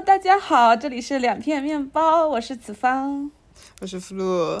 [0.00, 3.30] Hello，大家好，这里是两片面包，我是子芳，
[3.82, 4.58] 我是 Flu。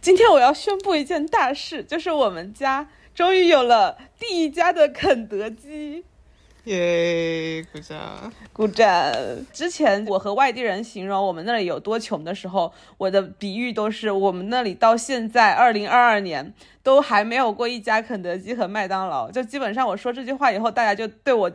[0.00, 6.04] 今天我要宣布一件大事，就是我们家终于有了第一家的肯德基。
[6.64, 7.66] 耶！
[7.72, 9.12] 鼓掌，鼓掌。
[9.52, 16.54] 之前我和外地人形容我们那里有多穷的时候，我的比喻都是我们那里到现在二零二二年
[16.84, 19.28] 都还没有过一家肯德基和麦当劳。
[19.28, 21.50] 就基本上我说这句话以后，大家就对我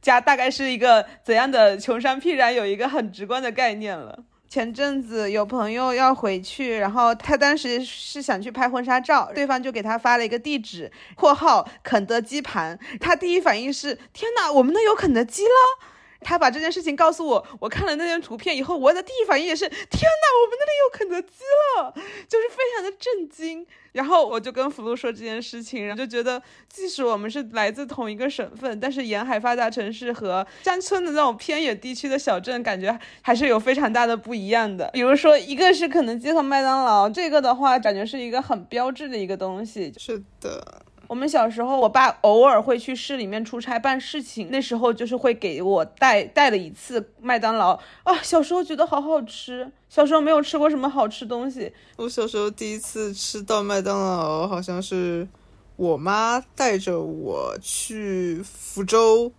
[0.00, 4.18] 家大概是一个怎样的穷山僻壤有一个很直观的概念了。
[4.48, 15.86] 前阵子有朋友要回去，然后他当时是想去拍婚纱照，对方就给他发了一个地址（括号肯德基盘），他第一反应是：天哪，我们那有肯德基了。
[16.20, 21.44] 他把这件事情告诉我，我看了那张图片以后，我的第一反应也是：天哪，我们那里有肯德基
[21.78, 21.92] 了，
[22.28, 23.66] 就是非常的震惊。
[23.92, 34.88] 然后我就跟福禄说这件事情，然后就觉得，即使我们是来自同一个省份，但是沿海发达城市和乡村的那种偏远地区的小镇，感觉还是有非常大的不一样的。
[34.92, 39.92] 比如说，一个是肯德基和麦当劳，这个的话，感觉是一个很标志的一个东西。
[39.98, 40.82] 是的。
[41.10, 47.72] 我们小时候，我爸偶尔会去市里面出差办事情，那时候就是会给我带带了一次麦当劳
[48.04, 48.22] 啊。
[48.22, 51.72] 小时候觉得好好吃，小时候没有吃过什么好吃东西。
[51.96, 55.26] 我小时候第一次吃到麦当劳，好像是
[55.74, 59.32] 我妈带着我去福州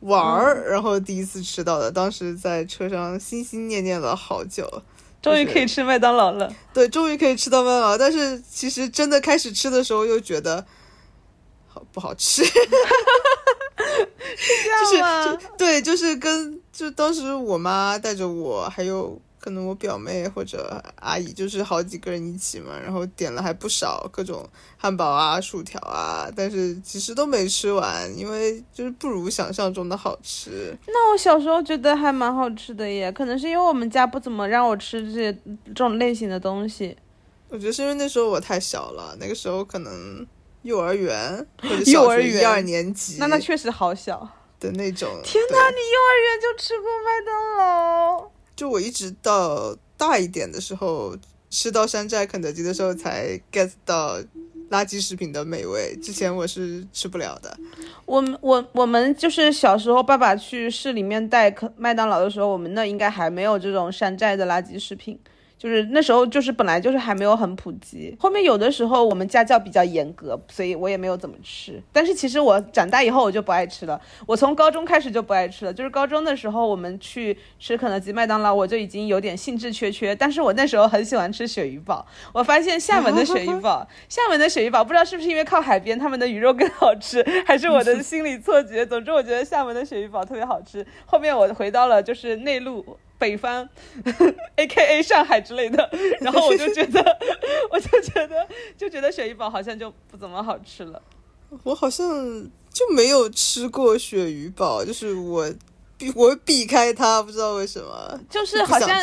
[0.00, 1.90] 玩儿，然后第一次吃到的。
[1.90, 4.82] 当时在车上心心念念了好久。
[5.26, 7.98] 终于可以吃麦当劳了，对，终于可以吃到麦当劳。
[7.98, 10.64] 但是其实真的开始吃的时候，又觉得
[11.68, 12.52] 好不好吃， 是
[14.90, 15.38] 这样吗？
[15.58, 19.20] 对，就是跟就当时我妈带着我还有。
[19.46, 24.44] 可能我表妹或者阿姨就是好几个人一起嘛，然后点了还不少各种
[24.76, 30.76] 汉堡啊、薯条啊，但是其实都没吃完，因为就是不如想象中的好吃。
[30.88, 35.32] 那我小时候觉得还蛮好吃的耶，可能是因为我们家不怎么让我吃这些
[35.66, 36.96] 这种类型的东西。
[37.48, 40.26] 我觉得是因为那时候我太小了，那个时候可能
[40.62, 44.28] 幼儿园或者 幼儿园一二年级，那那确实好小
[44.58, 45.08] 的那种。
[45.22, 48.30] 天哪，你幼儿园就吃过麦当劳？
[48.56, 51.14] 就我一直到大一点的时候，
[51.50, 54.18] 吃到山寨肯德基的时候，才 get 到
[54.70, 55.94] 垃圾食品的美味。
[56.02, 57.54] 之前我是吃不了的。
[58.06, 65.18] 我我我们就是小时候，爸爸去市里面带麦当劳的时候，我们那应该还没有这种山寨的垃圾食品。
[65.66, 68.16] 就是那时候，就是本来就是还没有很普及。
[68.20, 71.82] 后面有的时候我们家教比较严格，所以我也没有怎么吃。
[71.92, 74.00] 但是其实我长大以后我就不爱吃了。
[74.28, 75.74] 我从高中开始就不爱吃了。
[75.74, 80.14] 就是高中的时候我们去吃肯德基、麦当劳，我就已经有点兴致缺缺。
[80.14, 82.06] 但是我那时候很喜欢吃鳕鱼堡。
[82.32, 88.86] 我发现厦门的鳕鱼堡， 厦门的鳕鱼堡不知道是不是因为靠海边，他们的鱼肉更好吃，还是我的 心理错觉。
[88.86, 90.86] 总之我觉得厦门的鳕鱼堡特别好吃。
[91.06, 92.96] 后面我回到了就是内陆。
[93.18, 93.68] 北方
[94.56, 95.88] ，A K A 上海之类的，
[96.20, 97.18] 然后我就觉得，
[97.70, 98.46] 我就觉得，
[98.76, 101.00] 就觉得鳕鱼堡好像就不怎么好吃了。
[101.62, 102.06] 我好像
[102.72, 105.52] 就没有吃过鳕鱼堡，就是我
[105.96, 109.00] 避我会避开它，不知道为什么，就是好像。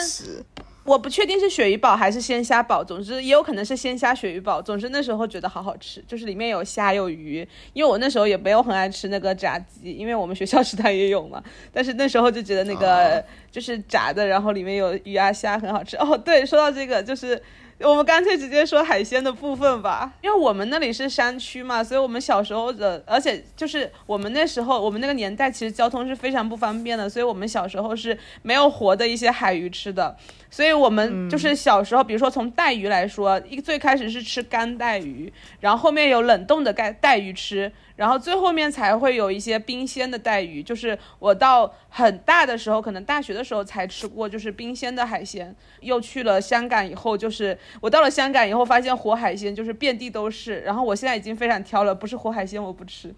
[0.84, 4.62] 我不确定是鳕鱼堡还是鲜虾堡，总之也有可能是鲜虾鳕鱼堡。
[4.62, 7.48] 总之那时候觉得好好吃，就是里面有虾有鱼。
[7.74, 11.42] 因为我那时候也没有很爱吃那个炸鸡，因为我们学校食堂也有嘛。
[11.72, 15.96] 但是那时候就觉得那个就是炸的，然后里面有鱼啊虾很好吃。
[15.98, 17.42] 哦，对，说到这个就是。
[17.84, 30.16] 我们干脆直接说海鲜的部分吧，因为我们那里是山区嘛，所以我们小时候的，而且就是我们那时候，我们那个年代其实交通是非常不方便的，所以我们小时候是没有活的一些海鱼吃的，
[30.50, 37.72] 所以我们就是小时候，比如说从带鱼来说，一最开始是吃干带鱼，然后后面有冷冻的带带鱼吃。
[37.96, 45.56] 然后最后面才会有一些冰鲜的带鱼，就是我到很大的时候，可能大学的时候才吃过，就是冰鲜的海鲜。
[45.82, 50.62] 又去了香港以后，就是我到了香港以后，发现活海鲜就是遍地都是。
[50.62, 53.14] 然后我现在已经非常挑了，不是活海鲜我不吃。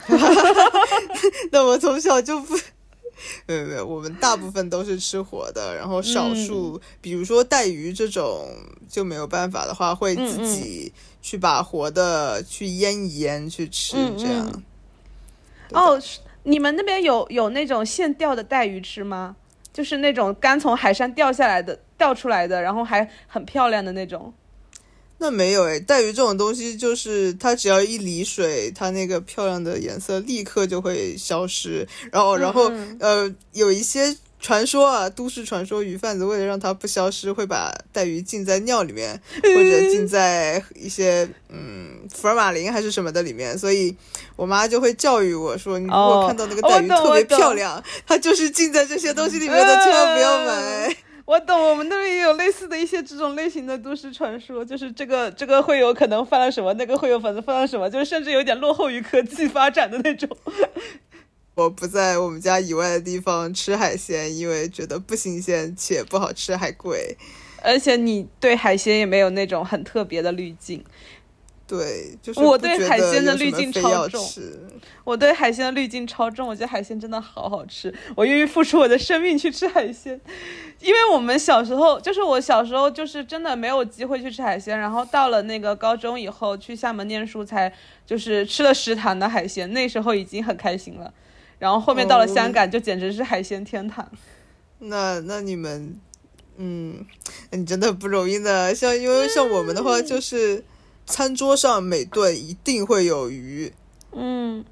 [1.52, 2.54] 那我从小就不，
[3.46, 8.48] 没有没有，我们大部分都是吃活的，然后少数，比如说带鱼这种
[8.88, 10.92] 就没有办法的话，会自己。
[11.22, 14.62] 去把活的去腌一腌去吃，这样。
[15.70, 16.00] 哦，
[16.44, 19.36] 你们那边有有那种现钓的带鱼吃吗？
[19.70, 24.32] 就是那种刚从海上钓下来的、钓出来的，然后还很漂亮的那种。
[25.22, 31.86] 那没有诶，带鱼这种东西就是它只要一离水，它那个漂亮的颜色立刻就会消失。
[32.10, 43.58] 然后，然后呃，有一些传说啊，都市传说，鱼贩子为了让它不消失，会把带鱼浸在尿里面，或者浸在一些嗯福尔马林还是什么的里面。
[43.58, 43.94] 所以
[44.36, 50.96] 我妈就会教育我说：“你如果看到那个带鱼特别漂亮，它就是浸在这些东西里面的，千万不要买。”
[51.30, 60.28] 我懂，我们那边也有类似的一些这种类型的都市传说，就是这个这个会有可能犯了什么，那个会有粉丝犯了什么，就是甚至有点落后于科技发展的那种。
[61.54, 67.16] 我不在我们家以外的地方吃海鲜，因为觉得不新鲜且不好吃，还贵。
[67.62, 70.84] 而且你对海鲜也没有那种很特别的滤镜。
[71.70, 74.26] 对，就是我对海鲜的滤镜超重。
[75.04, 80.20] 我对海鲜的滤镜超重，我觉得海鲜真的好好吃，我愿意付出我的生命去吃海鲜。
[80.80, 84.76] 因为我们小时候，就是我小时候，就是真的没有机会去吃海鲜。
[84.76, 87.72] 然后到了那个高中以后，去厦门念书，才
[88.04, 91.14] 就是吃了食堂的海鲜，那时候已经很开心了。
[91.60, 94.10] 然后后面到了香港，就简直是海鲜天堂。
[94.78, 96.00] 那那你们，
[96.56, 97.06] 嗯，
[97.52, 98.74] 你真的不容易呢。
[98.74, 100.64] 像因为像我们的话，就是
[101.10, 103.72] 餐桌上每顿一定会有鱼，
[104.12, 104.64] 嗯，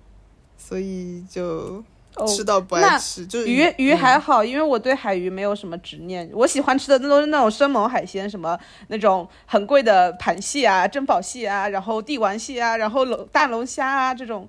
[0.56, 1.84] 所以就
[2.28, 3.26] 吃到不爱吃。
[3.26, 6.30] 就鱼鱼还好，因为我对海鱼没有什么执念。
[6.32, 14.48] 我喜欢吃的那都是那种生猛海鲜，什么那种很贵的螃蟹啊、珍宝蟹啊，然后帝王蟹啊，然后龙大龙虾啊这种。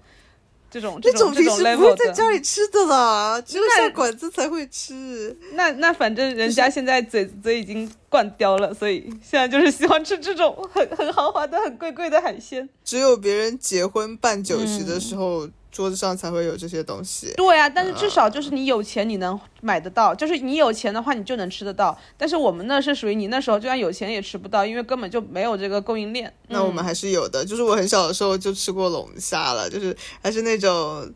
[0.71, 5.37] 这种这种平时不会在家里吃的啦，只有下馆子才会吃。
[5.53, 12.67] 那那反正人家现在嘴嘴已经灌刁了，所以现在就是喜欢吃这种很很豪华的、很贵贵的海鲜。
[12.83, 15.49] 只有别人结婚办酒席的时候。
[15.79, 17.31] 桌子上才会有这些东西。
[17.37, 20.13] 对啊，但是至少就是你有钱，你能买得到。
[20.13, 21.97] 就是你有钱的话，你就能吃得到。
[22.17, 26.33] 但是我们那是属于你那时候就算有钱也吃不到，因为根本就没有这个供应链。
[26.49, 31.09] 那我们还是有的，就是我很小的时候就吃过龙虾了，就是还是那种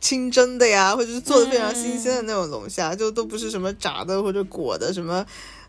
[0.00, 5.26] 清蒸的呀，或者是做的非常新鲜的那种龙虾，就都不是什么炸的或者裹的什么。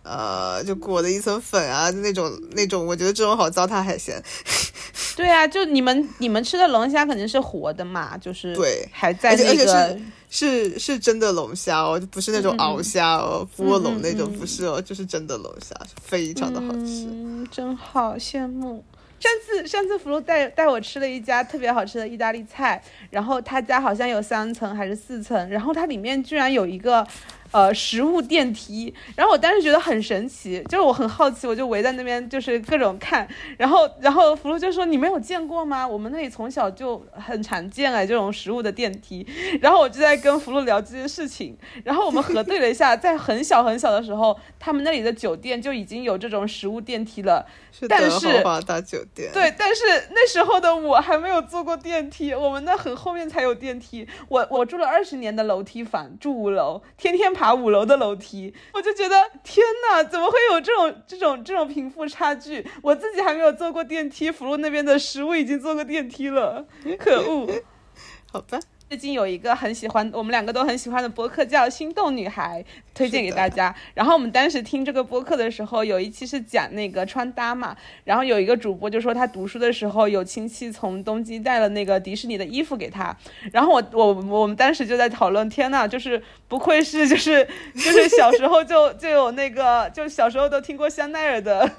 [0.08, 4.22] 呃，就裹的一层粉啊，那种那种，我觉得这种好糟蹋海鲜。
[5.18, 10.00] 对啊，就你们你们吃的龙虾肯定是活的嘛，就是对，还在那个是
[10.30, 17.08] 是是真的龙虾哦，不是那种鳌虾哦，卧龙那种不是哦，就是真的龙虾，非常的好吃，
[17.52, 18.84] 真好羡慕。
[19.20, 27.06] 上次上次福禄带带我吃了一家特别好吃的意大利菜，然后他家好像有三层还是四层，然后它里面居然有一个。
[27.52, 33.28] 呃，食物电梯，然后我当时觉得很神奇，就是我很好奇，我就围在那边，就是各种看，
[33.58, 35.88] 然后，然后福禄就说：“你没有见过吗？
[35.88, 39.26] 我们那里从小就很常见哎，这种食物的电梯。”
[39.62, 47.46] 然后我就在跟福禄聊这件事情，然后我们核对了一下，在很小很小的时候，他们那里的酒店就已经有这种食物电梯了。
[47.88, 49.32] 但是豪华大酒店。
[49.32, 54.08] 对，但是那时候的我还没有坐过电梯，我们那很后面才有电梯。
[54.30, 62.66] 我我住了二十年的楼梯房，住五楼，天天爬五楼的楼梯，我就觉得天哪，怎么会有这种这种这种贫富差距？
[62.82, 66.66] 我自己还没有坐过电梯，福禄那边的食物已经坐过电梯了，
[66.98, 67.48] 可恶！
[68.34, 68.60] 好吧。
[68.90, 72.64] 最近有一个很喜欢，我们两个都很喜欢的播客叫《心动女孩》，
[72.96, 73.76] 推荐给大家。
[73.94, 77.76] 然后我们当时听这个播客的时候，有一期是讲那个穿搭嘛。
[78.06, 83.14] 然后有一个主播就说他读书的时候有亲戚从东京带了那个迪士尼的衣服给他。
[83.52, 87.46] 然后我我我们当时就在讨论，天呐，就是不愧是就是
[87.76, 91.70] 就是小时候就 就有那个就小时候都听过香奈儿的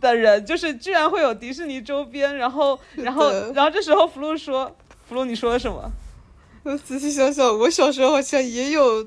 [0.00, 2.34] 的人，就是居然会有迪士尼周边。
[2.38, 4.74] 然后然后然后这时候福禄说，
[5.06, 5.92] 福禄你说了什么？
[6.66, 9.06] 我仔细想想，我小时候好像也有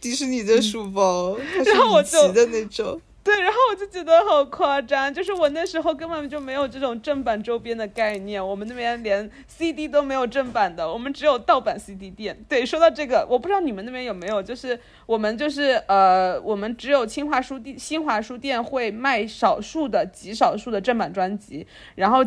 [0.00, 1.36] 迪士尼的书包，
[1.66, 2.98] 然后我就的那种。
[3.28, 12.42] 对，然后我就觉得好夸张，就是我那时候根本就没有这种正版周边的概念，我们那边连 CD 都没有正版的，我们只有盗版 CD 店。
[12.48, 21.66] 对，说到这个，我不知道你们那边有没有，就是我们就是呃，我们只有清华书店、新华书店会卖少数的、极少数的正版专辑，
[21.96, 22.24] 然后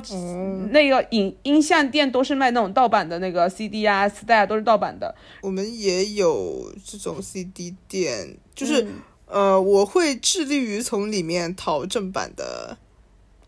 [0.69, 5.15] 那个影音像店都是卖那种盗版的那个 CD 啊、磁带啊，都是盗版的。
[5.41, 8.85] 我们也有这种 CD 店，就是。
[9.31, 12.77] 呃，我会致力于从里面淘正版的。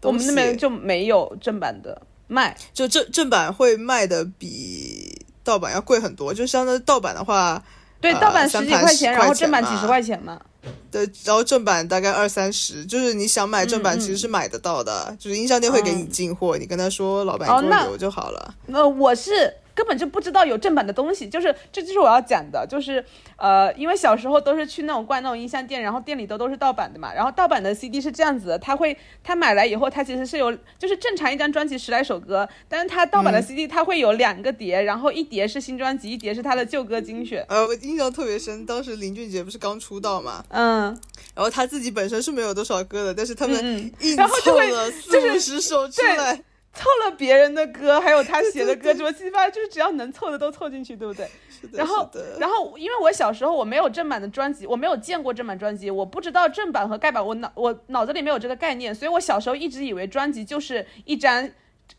[0.02, 6.34] 我们那边就没有正版的卖，就正正版会卖的比盗版要贵很多。
[6.34, 7.63] 就相当于盗版的话，
[8.02, 10.42] 对，盗版十几块钱，然后正版几十块钱嘛。
[10.92, 18.54] 对，然后正版大概二三十，就是你想买正版其实是买得到的，就是音像店会给你进货，你跟他说老板给我留就好了。
[18.66, 23.03] 那我是根本就不知道有正版的东西，就是这就是我要讲的，就是
[23.38, 37.46] 呃，因为小时候都是去那种逛那种音像店，然后店里都都是盗版的嘛，然后盗版的 CD 是这样子的，他会他买来以后，他其实是有就是正常一张专辑十来首歌，但是他盗版的 CD 它会有两个碟，然后一碟是新专辑，一碟是他的旧歌精选。
[37.50, 40.86] 呃，我印象特别深，当时林俊杰不是刚出道嘛，嗯，
[41.36, 46.42] 然后他自己本身是没有多少歌的，但是他们硬然后就会凑了四就是五十首出对来，
[46.74, 51.27] 凑了别人的歌，还有他写的歌， 什么七七八八，就是只要能凑的都凑进去，对不对？
[51.50, 61.48] 是的，然后，然后，因为我小时候我没有正版的专辑，我没有见过正版专辑，我不知道正版和盖版，我脑我脑子里没有这个概念，所以我小时候一直以为专辑就是一张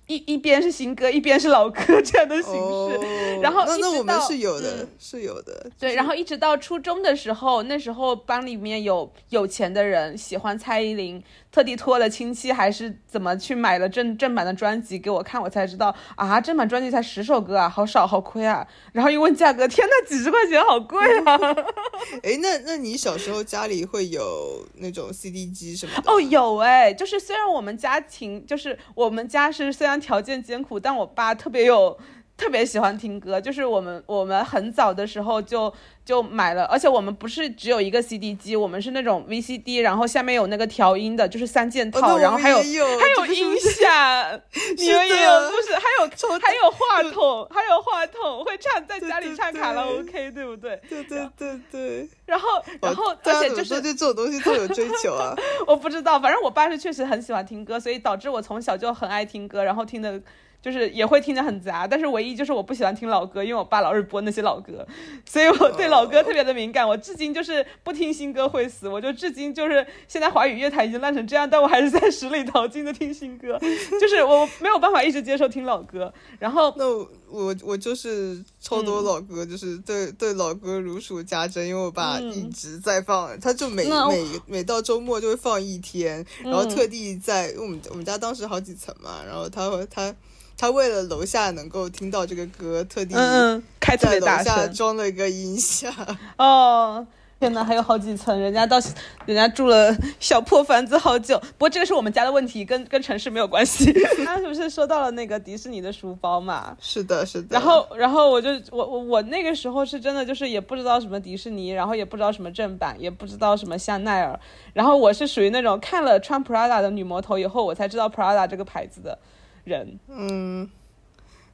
[0.06, 2.58] 一一边是新歌，一边是老歌这样的形式。
[2.58, 2.90] 哦
[3.42, 18.66] 然后那那我们是有的嗯，是有的，对，然后一直到初中的时候，那时候班里面有有钱的人喜欢蔡依林，特地托了亲戚还是怎么去买了正正版的专辑给我看，我才知道啊，正版专辑才十首歌啊，好少，好亏啊。
[18.92, 21.38] 然后一问价格，天呐，几十块钱，好贵啊！
[22.22, 26.10] 哎，那那你小时候家里会有那种 CD 机什么的？
[26.10, 31.96] 哦，，有哎，就是虽然我们家庭就是我们家是虽然条件艰苦，但我爸特别有
[32.36, 35.72] 特别喜欢听歌，就是我们我们很早的时候就
[36.04, 44.40] 就买了，而且我们不是只有一个 CD 机，我们是那种 VCD，然后下面有那个调音的，就是三件套，然后还有有还有音响，
[44.76, 45.74] 你们也有的不是？
[45.74, 46.10] 还有
[46.40, 50.80] 还有话 筒，还有话筒会唱，在家里唱卡拉 OK，对不对？
[50.88, 52.48] 对对对对，然后
[52.80, 55.36] 然后而且就是对这种东西都有追求啊？
[55.68, 60.20] 我不知道，反正我爸是确实很喜欢听歌，所以导致我从小就很爱听歌，然后听的。
[60.64, 64.86] 就是也会听得很杂，但是唯一就是我不喜欢听老歌，因为我爸老是播那些老歌，
[65.28, 66.88] 所以我对老歌特别的敏感。
[66.88, 73.58] 我至今就是不听新歌会死，我就至今就是现在华语乐坛已经烂成这样，但我还是在十里淘金的听新歌，
[74.00, 76.10] 就是我没有办法一直接受听老歌。
[76.38, 90.14] 然后 那我我我就是超多嗯老歌，就是对对老歌如数家珍，因为我爸嗯一直在放，他就每每每到周末就会放一天，然后嗯特地在我们我们家当时好几层嘛，然后他会他
[90.56, 95.92] 他为了楼下能够听到这个歌，特地嗯嗯，开特别在楼下大声装了一个音响。
[96.38, 97.06] 哦。
[97.40, 98.78] 天呐，还有好几层，人家到
[99.26, 101.38] 人家住了小破房子好久。
[101.38, 103.92] 不过这个是我们家的问题，跟跟城市没有关系。
[104.24, 106.74] 他是不是说到了那个迪士尼的书包嘛？
[106.80, 107.48] 是的，是的。
[107.50, 114.40] 然后，然后我就我我我那个时候是真的就是也不知道什么迪士尼，然后也不知道什么正版，也不知道什么香奈儿。
[114.72, 119.18] 然后我是属于那种看了穿 Prada 的女魔头以后，我才知道 Prada 这个牌子的
[119.64, 119.98] 人。
[120.08, 120.68] 嗯，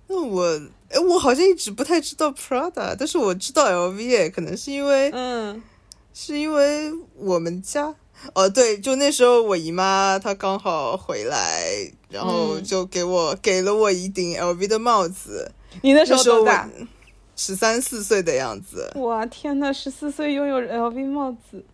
[0.09, 5.63] 那我哎，我好像一直不太知道 Prada，但是我知道 LV，可能是因为嗯
[6.13, 7.95] 是因为我们家。
[8.35, 15.51] 哦，对，就那时候我姨妈她刚好回来，然后嗯就给我、给了我一顶 LV 的帽子。
[15.83, 16.69] 你那时候多大？
[17.37, 21.65] 十三四岁的样子，哇，天呐，十四岁拥有 LV 帽子，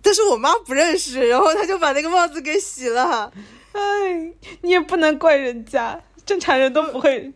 [0.00, 3.32] 但是我妈不认识，然后她就把那个帽子给洗了。
[3.72, 7.32] 哎，你也不能怪人家，正常人都不会。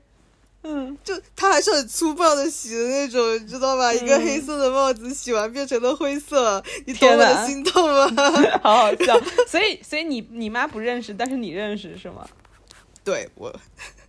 [0.66, 3.92] 嗯，就他还是很粗暴的洗的那种，你知道吧？
[3.92, 8.10] 一个黑色的帽子洗完变成了灰色，你懂我天的心痛吗？
[8.64, 9.14] 好好笑。
[9.46, 12.26] 所以，所以你你妈不认识，但是你认识是吗？
[13.04, 13.54] 对我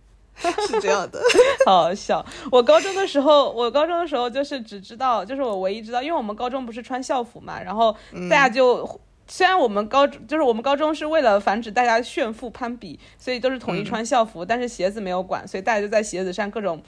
[0.66, 1.20] 是这样的。
[1.66, 2.24] 好好笑。
[2.50, 7.94] 我高中的时候，我高中的时候就是只知道，就是我唯一知道，因为我们高中不是穿校服嘛，然后
[8.30, 8.98] 大家就。
[9.28, 16.82] 虽然我们高就是我们高中是为了防止大家炫富攀比，所以都是统一穿校服，但是鞋子没有管，所以大家就在鞋子上各种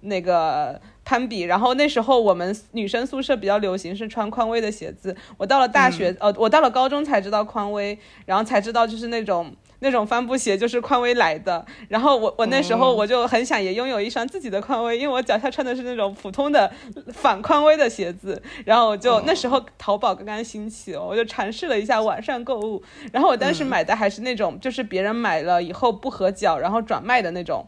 [0.00, 1.42] 那个攀比。
[1.42, 9.54] 然后那时候我们女生宿舍比较流行是穿匡威的鞋子，我到了大学，呃，我到了高中才知道匡威，然后才知道就是那种。
[9.80, 16.72] 那种帆布鞋就是匡威来的，然后我我那时候我就很想也拥有一双自己的匡威，因为我脚下穿的是那种普通的
[17.12, 27.66] 反匡威的鞋子，然后我就、那时候淘宝刚刚兴起哦，我就尝试了一下网上购物，然后我当时买的还是那种就是别人买了以后不合脚然后转卖的那种，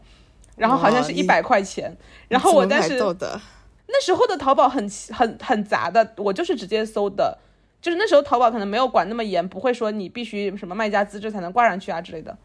[0.55, 1.95] 然后好像是一百块钱，
[2.27, 2.97] 然后我怎么买当时
[3.89, 7.37] 那时候的淘宝很很很杂的，我就是直接搜的，
[7.81, 12.37] 就是那时候淘宝可能没有管那么严，不会说你必须什么卖家资质才能挂上去啊之类的。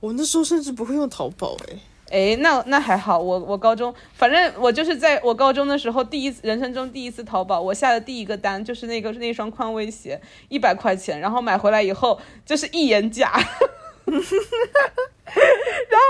[0.00, 1.78] 我那时候甚至不会用淘宝哎。
[2.10, 13.32] 哎，那那还好，我我高中，反正我就是在我高中的时候，第一次人生中第一次淘宝，我下的第一个单就是那个那双匡威鞋，一百块钱，然后买回来以后就是一眼假，
[14.04, 14.20] 然后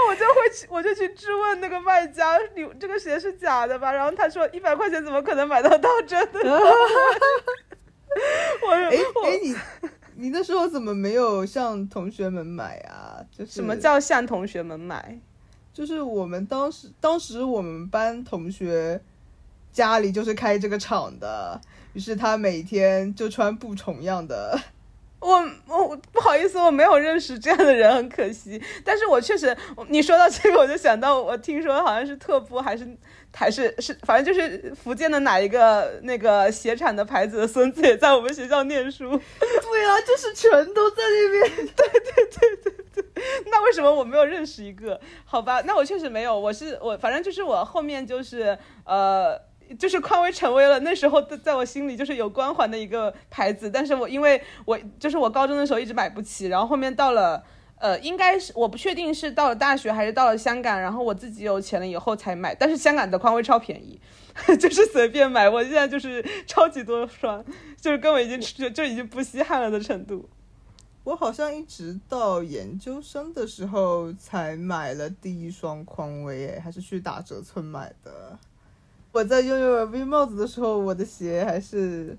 [0.08, 3.92] 我就会去，我就去质问那个卖家，你这个鞋是假的吧？
[3.92, 6.40] 然后他说一百块钱怎么可能买到到真的？
[8.66, 9.54] 我哎我哎，你
[10.16, 13.18] 你那时候怎么没有向同学们买啊？
[13.36, 15.18] 就是什么叫向同学们买？
[15.72, 19.00] 就是我们当时当时我们班同学
[19.72, 21.60] 家里就是开这个厂的，
[21.94, 24.56] 于是他每天就穿不重样的。
[25.24, 28.60] 我我不好意思，我没有认识这样的人，很可惜。
[28.84, 29.56] 但是我确实，
[29.88, 32.86] 你说到这个，我就想到，我听说好像是特步还是
[33.34, 39.18] 还是是，反正就是福建的哪一个那个鞋厂的牌子的孙子也在我们学校念书。
[39.40, 41.56] 对啊，就是全都在那边。
[41.74, 43.04] 对对对对对。
[43.46, 45.00] 那为什么我没有认识一个？
[45.24, 46.38] 好吧，那我确实没有。
[46.38, 49.40] 我是我，反正就是我后面就是呃。
[49.78, 57.42] 就是匡威成为了那时候在在我心里就是有光环的一个牌子，但是我因为我就是我高中的时候一直买不起，然后后面到了
[57.78, 64.00] 呃应该是我不确定是到了大学还是到了香港，然后我自己有钱了以后才买，但是香港的匡威超便宜，
[64.58, 67.44] 就是随便买，我现在就是超级多双，
[67.80, 70.28] 就是根本已经就就已经不稀罕了的程度。
[71.04, 78.38] 我好像一直到研究生的时候才买了第一双匡威，哎，还是去打折村买的。
[79.14, 82.16] 我在拥有 V 帽子的时候，我的鞋还是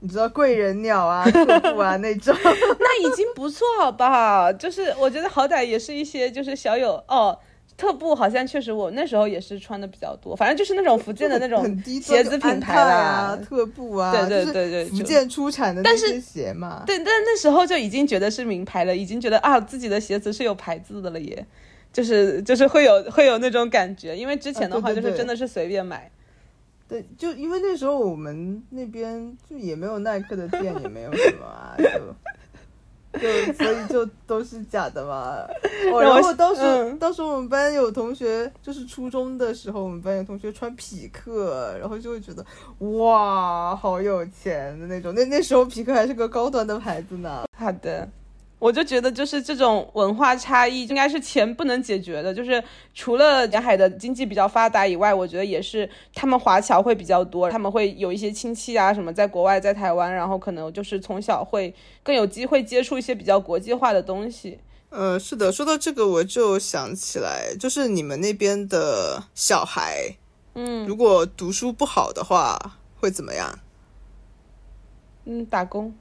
[0.00, 2.36] 你知道贵人鸟啊、特步啊那种，
[2.78, 4.52] 那已经不错好不好？
[4.52, 7.38] 就是我觉得好歹也是一些就是小有哦，
[7.78, 11.64] 特步好像确实我那时候也是穿的比较多，反正就是那种福建的那种
[12.02, 16.82] 鞋子品牌啊，特步啊，对对对对，福建出产的那些鞋嘛。
[16.86, 21.46] 对，但那时候就已经觉得是名牌了，已经觉得啊自己的鞋子是有牌子的了也。
[21.92, 26.10] 就是就是会有会有那种感觉，因为之前的话就是真的是随便买，
[26.88, 31.84] 对，就因为那时候我们那边就也没有耐克的店，也没有什么啊，就
[33.20, 35.36] 就所以就都是假的嘛。
[36.00, 42.42] 然后当时当时我们班有同学，就是初中的时候，我们班有同学穿匹克，然后就会觉得
[42.96, 45.14] 哇，好有钱的那种。
[45.14, 47.44] 那那时候匹克还是个高端的牌子呢。
[47.58, 48.08] 好的。
[48.62, 52.32] 我就觉得，就是这种文化差异，应该是钱不能解决的。
[52.32, 52.62] 就是
[52.94, 64.60] 除了沿海的经济比较发达以外，我觉得也是他们华侨会比较多，他们会有一些亲戚啊什么在国外，在台湾，然后可能就是从小会更有机会接触一些比较国际化的东西。
[64.90, 70.14] 呃，是的，说到这个，我就想起来，就是你们那边的小孩，
[70.54, 73.58] 嗯，如果读书不好的话，会怎么样？
[75.24, 75.92] 嗯，打工。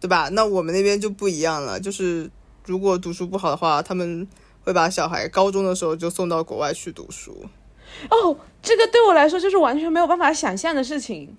[0.00, 0.30] 对吧？
[0.32, 2.30] 那我们那边就不一样了，就是
[2.64, 4.26] 如果读书不好的话，他们
[4.64, 7.44] 会把小孩高中的时候就送到国外去读书。
[8.08, 11.36] 哦，这个对我来说就是完全没有办法想象的事情，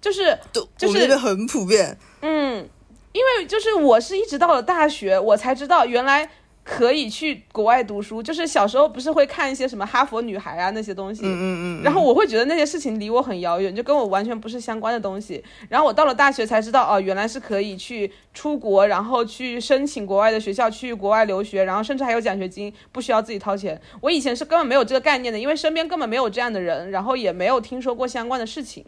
[0.00, 0.36] 就是
[0.76, 1.96] 就是我们那边很普遍。
[2.22, 2.68] 嗯，
[3.12, 6.30] 因为就是我是一直到了大学，我才知道原来。
[6.68, 15.42] 可以去国外读书，就是小时候不是会看一些什么哈佛女孩啊那些东西，嗯嗯嗯，然后我会觉得那些事情离我很遥远，就跟我完全不是相关的东西。
[15.68, 23.80] 然后我到了大学才知道，哦，原来是可以去出国，然后去申请国外的学校，去国外留学，然后甚至还有奖学金，不需要自己掏钱。
[24.00, 28.84] 我以前是根本没有这个概念的，因为身边根本没有这样的人，然后也没有听说过相关的事情。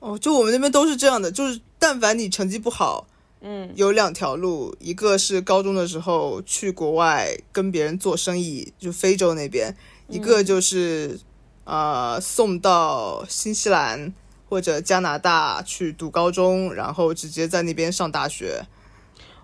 [0.00, 3.06] 哦，就我们那边都是这样的，就是但凡你成绩不好。
[3.48, 9.70] 嗯，有两条路，一个是高中的时候去国外跟别人做生意，就非洲那边；
[10.08, 11.20] 一个就是，
[11.62, 14.12] 呃，送到新西兰
[14.48, 18.62] 或者加拿大去读高中，然后直接在那边上大学。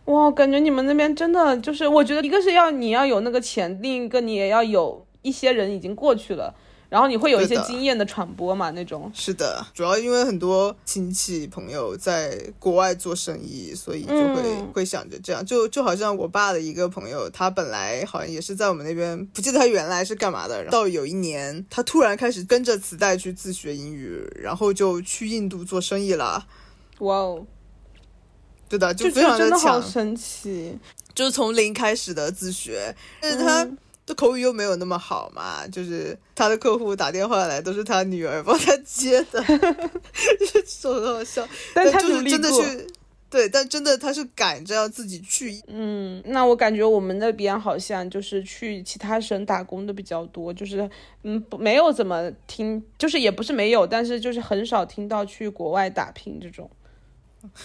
[0.07, 6.53] 哇，感觉你们那边真的就是，我觉得一个是要你要有那个钱，另一个你也要有一些人已经过去了。
[6.93, 8.69] 然后你会有一些经验的传播嘛？
[8.73, 15.43] 那种是的，主要因为很多亲戚朋友在国外做生意，所以就会会想着这样。
[15.47, 20.63] 就就好像我爸的一个朋友，他本来好像也是在我们那边，不记得他原来是干嘛的。
[20.67, 26.47] 到有一年，他突然开始跟着磁带去自学英语，然后就去印度做生意了。
[26.99, 27.47] 哇哦，
[28.69, 30.79] 对的，就非常的强，神奇，
[31.15, 33.67] 就是从零开始的自学，但是他。
[34.05, 39.43] 这口语又没有那么好嘛，就是他的客户打电话来都是他女儿帮他接的，
[40.67, 41.49] 说的好笑。
[41.73, 42.87] 但他就是真的去，
[43.31, 45.57] 对，但真的他是赶着要自己去。
[45.69, 50.91] 嗯，那我感觉我们那边好像就是去其他省打工的比较多，就是
[51.23, 56.69] 嗯，没有怎么听，就是也不是没有，但是就是很少听到去国外打拼这种。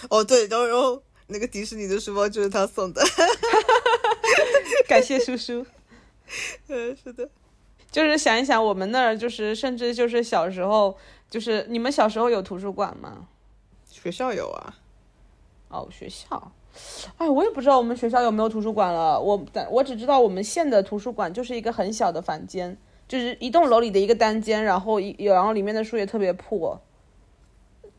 [0.08, 3.04] 哦，对，然后那个迪士尼的书包就是他送的，
[4.88, 5.66] 感谢叔叔。
[6.68, 7.28] 嗯， 是的，
[7.90, 10.96] 就是想一想，我们那儿就是，甚至就是小时候，
[11.30, 13.26] 就是你们小时候有图书馆吗？
[13.90, 14.74] 学校有啊。
[15.70, 16.52] 哦，学校，
[17.18, 19.20] 哎，我也不知道我们学校有没有图书馆了。
[19.20, 22.74] 我我只知道我们县的图书馆就是一个很小的房间，
[23.06, 26.80] 就是一栋楼里的一个单间，然后一然后里面的书也特别破。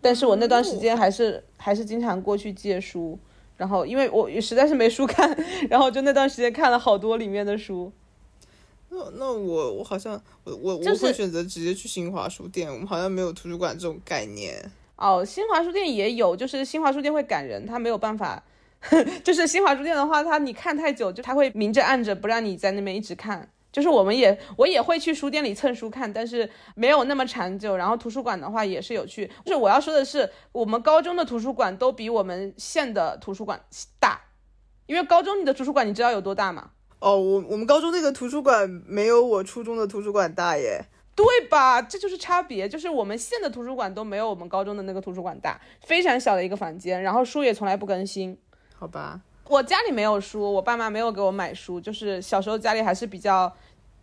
[0.01, 3.19] 但是我那段时间还是还是经常过去借书，
[3.57, 5.37] 然后因为我实在是没书看，
[5.69, 7.91] 然后就那段时间看了好多里面的书。
[8.89, 14.71] 那那我我好像我我我就是会选择直接去新华书店，我们好像没有图书馆这种概念。
[14.95, 18.43] 哦，新华书店也有，就是新华书店会赶人，它没有办法。
[19.23, 23.49] 就是新华书店的话，它你看太久，就它会明着暗着不让你在那边一直看。
[23.71, 27.78] 就是我们也我也会去书店里蹭书看，但是没有那么长久。
[27.78, 33.62] 然后图书馆的话也是有去，就是我要说的是，我们高中的图书馆都比我们县的图书馆
[33.99, 34.19] 大，
[34.88, 36.71] 因为高中你的图书馆你知道有多大吗？
[36.99, 40.85] 哦，我我们高中那个图书馆没有我初中的图书馆大耶。
[41.15, 41.81] 对吧？
[41.81, 48.38] 这就是差别，就是我们县的图书馆都没有我们高中的那个图书馆大，非常小的一个房间，然后书也从来不更新。
[48.73, 53.53] 好吧，我家里没有书，我爸妈没有给我买书，就是小时候家里还是比较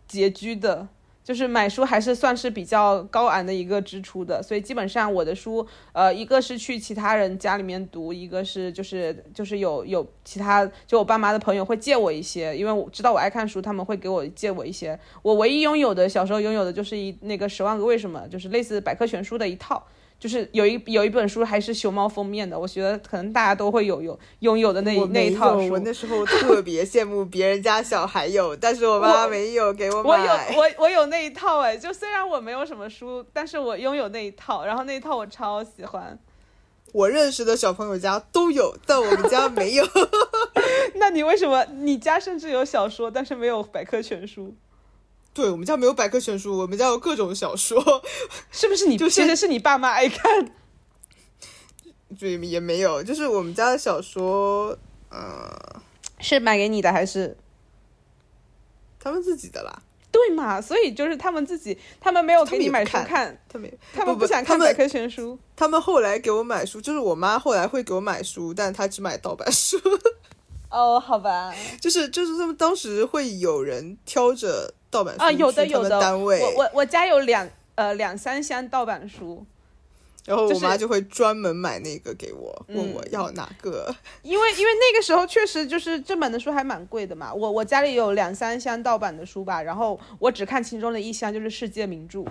[0.07, 0.87] 拮据的，
[1.27, 14.97] 就是买书还是算是比较高昂的一个支出的，所以基本上我的书，呃，一个是去其他人家里面读，一个是就是就是有有其他就我爸妈的朋友会借我一些，因为我知道我爱看书，他们会给我借我一些。
[15.21, 19.85] 我唯一拥有的小时候拥有的就是一那个《十万个为什么》，就是类似百科全书的一套。
[20.19, 25.69] 就是有一有一本书还是熊猫封面的，我觉得可能大家都会有有拥有的那我那，一套书。
[25.71, 30.59] 我那时候特别羡慕别人家小孩有， 但是我妈没有给我买我有。
[30.59, 36.17] 我我有那一套哎，就虽然我没有什么书，但是我拥有那一套，然后那一套我超喜欢。
[36.93, 39.85] 我认识的小朋友家都有，但我们家没有。
[40.95, 44.55] 那你为什么你家甚至有小说，但是没有百科全书？
[45.37, 47.79] 对我们家没有百科全书，我们家有各种小说，
[48.49, 48.97] 是不是你？
[48.97, 50.51] 就是其实是你爸妈爱看。
[52.19, 54.75] 对也没有，就是我们家的小说，
[55.11, 55.79] 呃，
[56.19, 57.37] 是买给你的还是？
[58.99, 60.59] 他们自己的啦，对嘛？
[60.59, 65.37] 所以就是他们自己，他们没有给你买书看，他们他们不不想看百科全书。
[65.55, 69.77] 他们后来给我买书，就是我妈后来会给我买书，但她只买盗版书，
[70.71, 71.53] 哦，好吧。
[71.79, 79.45] 就是就是他们当时会有人挑着盗版书啊，有的有的，单位，我我我家有两呃两三箱盗版书，
[80.25, 83.93] 然后就是我妈就会专门买那个给我，问嗯我要哪个。
[84.23, 92.21] 因为因为那个时候确实就是正版的书还蛮贵的嘛，我我家里有两三箱盗版的书吧，然后我只看其中的一箱就是世界名著，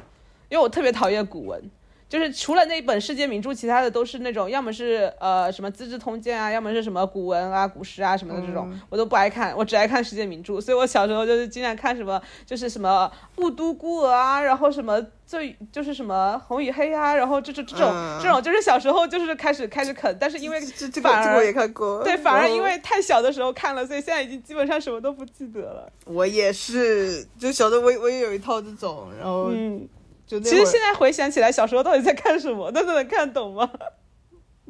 [0.49, 1.71] 因为我特别讨厌古文。
[2.09, 10.61] 就是除了那本世界名著，其他的都是那种要么是呃什么《资治通鉴》啊，要么是什么古文啊、古诗啊什么的这种，我都不爱看，我只爱看世界名著。
[10.61, 13.11] 所以我小时候就是经常看什么，就是什么
[13.43, 25.91] 《雾都孤儿》啊，然后什么最就是什么《红与黑》啊，然后这这这种、嗯这种，就是小时候就是开始开始啃，但是因为这这我也看过，对，反而因为太小的时候看了，所以现在已经基本上什么都不记得了。
[26.05, 29.89] 我也是，就小时候我我也有一套这种，然后嗯，
[30.27, 33.71] 就那其实现在回想起来，小时候到底在看什么， 那都能看懂吗？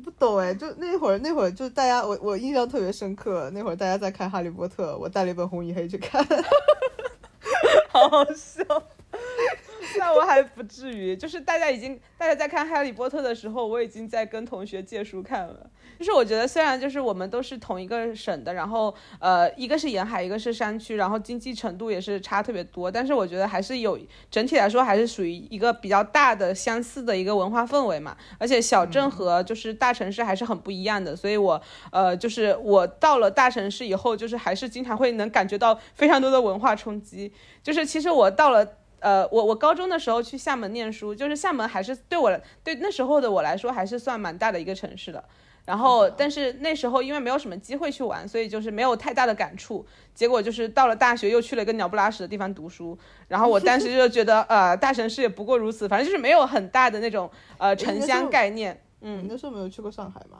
[0.04, 6.22] 不懂哎，就那会儿那会儿就大家我我印象特别深刻，那会儿大家在看《哈利波特》，我带了一本《红与黑》去看。
[7.88, 8.62] 好好笑。
[9.98, 15.70] 那我还不至于，就是大家已经大家在看《哈利波特》的时候，我已经在跟同学借书看了。
[15.98, 23.98] 就是我觉得虽然就是我们都是同一个省的，然后呃一个是沿海，一个是山区，然后经济程度也是差特别多，但是我觉得还是有
[24.30, 28.16] 整体来说还是属于一个比较大的相似的一个文化氛围嘛。
[28.38, 37.32] 而且小镇和就是大城市还是很不一样的，所以我呃就是我到了大城市以后，就是还是经常会能感觉到非常多的文化冲击。
[37.62, 38.66] 就是其实我到了。
[38.98, 45.22] 呃，我我高中的时候去厦门念书，就是厦门还是对我对那时候的我来说还是算蛮大的一个城市了。
[45.66, 49.84] 然后，但是那时候因为没有什么机会去玩，所以就是没有太大的感触。
[50.14, 52.96] 结果就是到了大学又去了一个鸟不拉屎的地方读书，
[53.28, 58.80] 然后我当时就觉得，呃，大城市也不过如此，反正就是没有很大的那种呃城乡概念。
[59.00, 60.38] 嗯，你那时候没有去过上海吗？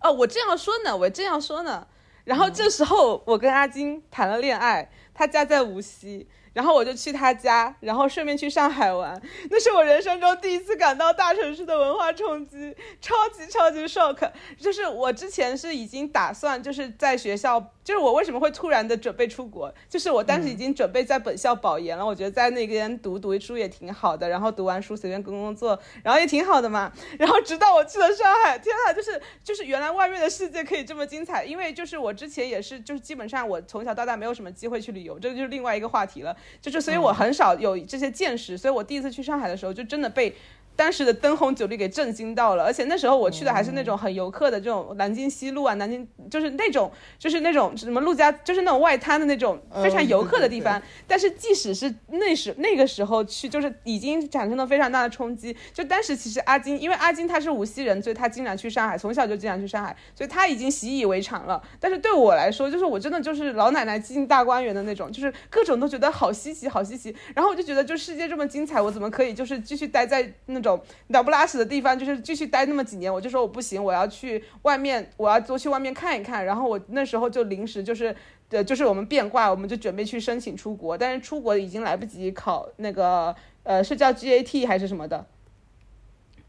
[0.00, 1.86] 哦，我这样说呢，我这样说呢。
[2.24, 4.88] 然后这时候我跟阿金谈了恋爱，
[5.20, 9.20] 他家在无锡，然后我就去他家，然后顺便去上海玩。
[9.50, 14.32] 那是我人生中第一次感到大城市的文化冲击，超级超级 shock。
[14.58, 26.90] 就是我之前是已经打算就是在学校，就是我为什么会突然的准备出国，就是我当时已经准备在本校保研了，我觉得在那边读读书也挺好的，然后读完书随便工工作，然后也挺好的嘛。
[27.18, 36.36] 然后直到我去了上海，天呐，就是就是原来外面的世界可以这么精彩，因为就是我之前也是就是基本上我从小到大没有什么机会去旅游，这个就是另外一个话题了。
[36.60, 40.34] 就是所以我很少有这些见识，所以我第一次去上海的时候就真的被
[40.76, 50.80] 当时的灯红酒绿给震惊到了，而且那时候我去的还是那种很游客的这种南京西路啊，南京就是那种就是那种什么陆家，就是那种外滩的那种非常游客的地方。
[51.06, 55.54] 但是即使是那时那个时候去，就是已经产生了非常大的冲击。
[55.72, 61.62] 就当时其实阿金，因为阿金他是无锡人，所以他经常去上海，从小就经常去上海，所以他已经习以为常了。
[61.78, 67.14] 但是对我来说，就是我真的就是老奶奶进大观园的那种，就是各种都觉得好稀奇，好稀奇。
[67.34, 70.80] 然后我就觉得，就世界这么精彩，我怎么可以就是继续待在那种。
[71.08, 76.44] 鸟不拉屎的地方，就是继续待那么几年，我就说我不行，我要去外面，我要多去外面看一看。
[76.44, 78.14] 然后我那时候就临时就是，
[78.50, 85.26] 呃，就是我们变卦，我们就准备去申请出国，但是出国已经来不及考那个，呃，是叫 GAT 还是什么的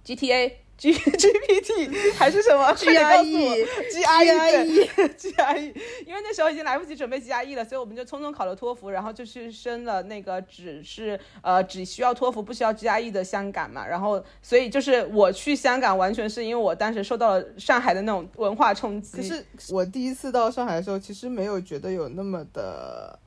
[0.05, 0.60] ？GTA。
[0.81, 4.25] G GPT 还是什么？G R E G R
[4.65, 5.65] E G R E，
[6.07, 13.85] 因为那时候已经来不及准备 G R E 了，所以我们就匆匆考了托福，然后就去申了那个只是呃只需要托福不需要 G R E 的香港嘛。
[13.85, 19.17] 然后所以就是我去香港完全是因为我当时受到了上海的那种文化冲击。
[19.17, 23.19] 可是我第一次到上海的时候，其实没有觉得有那么的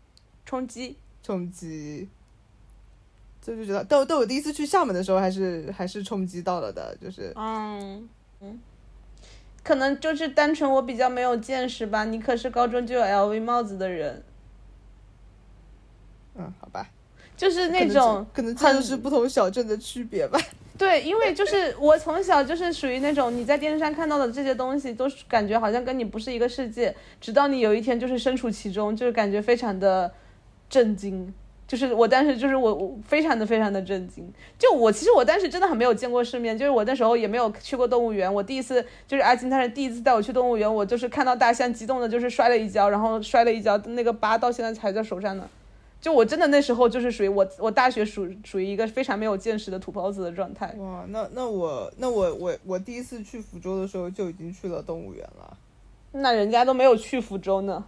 [0.44, 2.08] 冲击冲击。
[3.44, 8.08] 就就觉得，但但我第一次去厦门的时候，还是还是冲击到了的，就是，嗯
[8.40, 8.58] 嗯，
[9.62, 12.06] 可能就是单纯我比较没有见识吧。
[12.06, 14.22] 你可是高中就有 LV 帽子的人，
[16.36, 16.88] 嗯，好吧，
[17.36, 20.40] 就是那种可能这就是不同小镇的区别吧。
[20.78, 30.10] 对，因为就是我从小就是属于那种你在电视上看到的这些东西，都是感觉好像跟你不是一个世界，直到你有一天就是身处其中，就是感觉非常的
[30.68, 31.32] 震惊。
[31.66, 45.48] 就是我当时就是我我非常的非常的震惊，就我其实我当时真的很没有见过世面，就是我那时候也没有去过动物园，我第一次就是阿金他是第一次带我去动物园，我就是看到大象激动的，就是摔了一跤，然后摔了一跤，那个疤到现在还在手上呢。
[46.00, 50.66] 就我真的那时候就是属于我我大学属属于一个非常没有见识的土包子的状态。
[50.76, 55.56] 哇，那那我那我我我第一次去福州的时候就已经去了动物园了，
[56.12, 57.82] 那人家都没有去福州呢。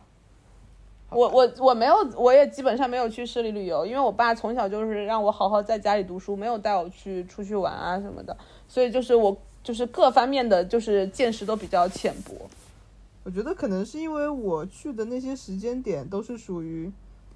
[1.11, 12.35] 我我我没有，我也基本上没有去市里旅游，因为我爸从小就是让我好好在家里读书，没有带我去出去玩啊什么的，所以就是我就是各方面的就是见识都比较浅薄。
[13.23, 16.93] 我觉得可能是因为我去的那些时间点都是属于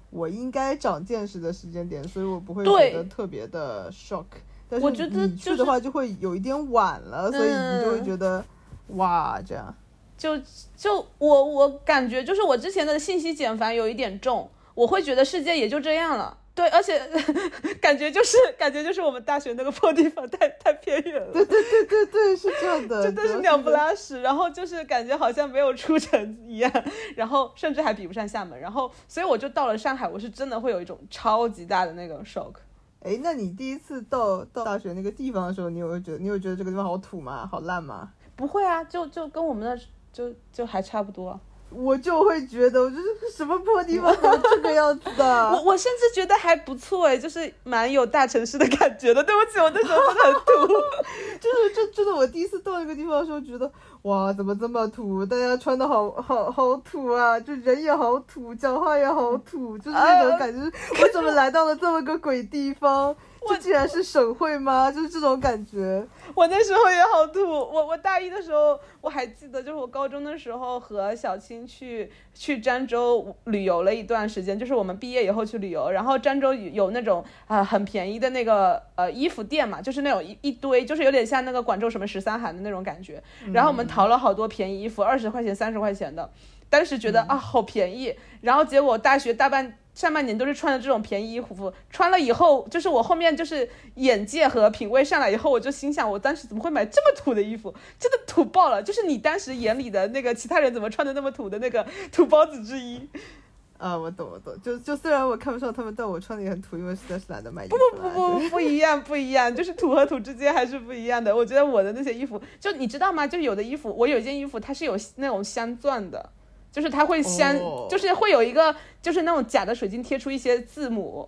[0.09, 4.25] 我应该长见识的时间点，所以我不会觉得特别的 shock。
[4.69, 8.43] 但是你去的话就会有一点晚了，所以你就会觉得
[8.89, 9.73] 哇这样。
[10.21, 10.37] 就
[10.77, 16.37] 就我我感觉就是我之前的信息茧房有一点重，我会觉得世界也就这样了。
[16.53, 17.01] 对，而且
[17.81, 21.33] 感觉就是感觉就是我们大学那个破地方太太偏远了。
[21.33, 24.21] 对对对对对，是这样的，真的是鸟不拉屎。
[24.21, 26.71] 然后就是感觉好像没有出城一样，
[27.15, 28.59] 然后甚至还比不上厦门。
[28.59, 32.53] 然后所以我就到了上海，我是真的会有一种超级大的那种 shock。
[32.99, 37.47] 哎，那你第一次到到大学那个地方的时候，你有觉得你有觉得这个地方好土吗？
[37.51, 38.11] 好烂吗？
[38.35, 39.81] 不会啊，就就跟我们的。
[40.13, 45.49] 就就还差不多，我就会觉得，我这是什么破地方，怎 么这个样子的？
[45.51, 49.23] 我我甚至觉得还不错哎，就是蛮有大城市的感觉的。
[49.23, 50.73] 对不起，我那时候真的很土，
[51.39, 53.71] 就是就真的我第一次到一个地方的时候，觉得
[54.01, 55.25] 哇，怎么这么土？
[55.25, 60.59] 大家穿的好好好土啊，就人也好土，讲话也好土，就是那种感觉。
[61.01, 63.15] 我怎么来到了这么个鬼地方？
[63.49, 64.91] 这竟然是省会吗？
[64.91, 66.05] 就是这种感觉。
[66.35, 67.41] 我那时候也好土。
[67.41, 75.89] 我我大一的时候，我还记得，就是我高中的时候和小青去去漳州旅游了一段时间，就是我们毕业以后去旅游。
[75.89, 83.21] 然后漳州有那种啊很便宜的那个呃衣服店嘛，就是那种一一堆，就是有点像那个广州什么十三行的那种感觉。
[83.51, 86.29] 然后我们淘了好多便宜衣服，二十块钱、三十块钱的，
[86.69, 88.15] 当时觉得啊好便宜。
[88.41, 89.77] 然后结果大学大半。
[90.01, 97.71] 上半年都是穿的这种便宜衣服，穿了以后，就是我后面就是眼界和品味上来以后，我就心想，我当时怎么会买这么土的衣服？
[97.99, 98.81] 真的土爆了！
[98.81, 103.07] 就是你当时眼里的那个其他人怎么穿的那么土的那个土包子之一。
[103.77, 104.59] 啊，我懂，我懂。
[104.63, 107.75] 就就虽然我看不上他们，但我穿的也很土，因为实在是懒得买衣服。
[107.91, 111.35] 不不不不 不一样，不一样，就是土和土之间还是不一样的。
[111.35, 113.27] 我觉得我的那些衣服，就你知道吗？
[113.27, 116.31] 就有的衣服，我有一件衣服，它是有那种镶钻的。
[116.71, 121.27] 就是它会先，就是会有一个，就是那种假的水晶贴出一些字母，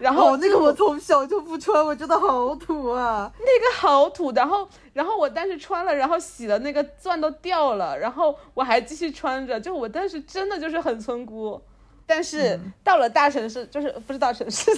[0.00, 4.32] 然后那个我从小就不穿，我觉得好土啊，那个好土。
[4.32, 11.62] 然后，然后我当时穿了，然后洗了，那个钻都掉了，然后我还继续穿着，就我当时真的就是很村姑。
[12.04, 14.70] 但是到了大城市，就是不是大城市，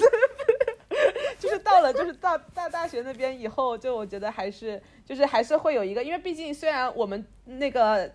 [1.40, 8.12] 就是到了就是到大大学那边以后，就我觉得还是就是还是会有一个，因为毕竟虽然我们那个。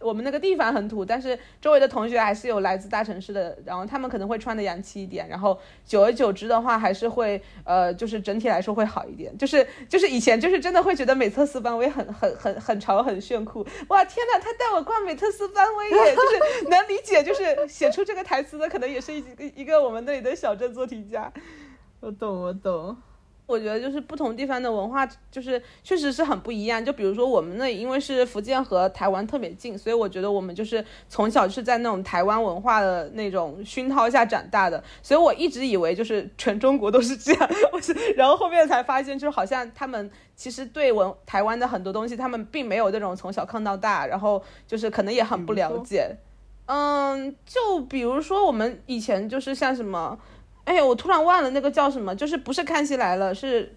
[0.00, 9.36] 我们那个地方很土，但是周围的同学还是有来自大城市的，然后他们可能会穿的洋气一点，然后久而久之的话，还是会呃，就是整体来说会好一点。
[9.38, 21.32] 就是就是以前就是真的会觉得美特斯邦威很很很很潮很炫酷，哇天呐，他带我逛美特斯邦威耶，就是 能理解，就是写出这个台词的可能也是一个一个我们那里的小镇做题家。
[22.00, 22.96] 我懂，我懂。
[23.44, 26.82] 我觉得就是不同地方的文化，就是确实是很不一样。
[26.82, 34.82] 就比如说我们那，因为是福建和台湾特别近，所以我觉得我们就是从小是在那种台湾文化的那种熏陶下长大的。
[35.02, 46.16] 所以我一直以为就是全中国都是这样， 我是，然后后面才发现，就是好像他们其实对文台湾的很多东西，他们并没有那种从小看到大，然后就是可能也很不了解。
[46.66, 50.18] 嗯，就比如说我们以前就是像什么。
[50.64, 53.74] 哎呀，我突然忘了那个叫什么，就是不是康熙来了，是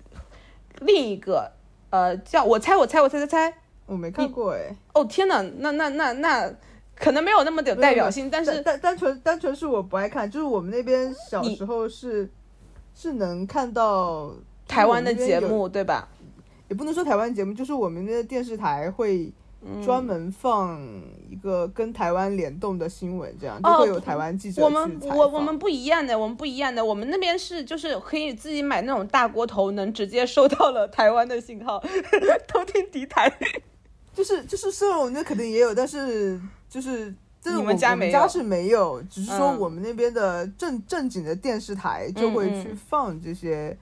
[0.82, 1.52] 另一个，
[1.90, 4.76] 呃，叫我猜我猜我猜猜猜，我没看过哎。
[4.94, 6.54] 哦天哪，那那那那
[6.96, 12.30] 可能没有那么有代表性，但是单单纯单纯是我不爱看，就是我们那边小时候是
[12.94, 14.32] 是能看到
[14.68, 16.08] 台湾的节目对吧？
[16.70, 19.34] 也不能说台湾节目，就是我们的电视台会。
[19.84, 20.80] 专门放
[21.30, 31.84] 一个跟台湾联动的新闻，这样就会有台湾记者我们我我们不一样的，我们不一样的，我们那边是就是可以自己买那种大锅头，能直接收到了台湾的信号，
[32.48, 33.32] 偷听敌台。
[34.14, 43.76] 就是就是虽然我们那肯定也有，但是就是你们家没有，家是没有，只是说我们那边的正正经的电视台就会去放这些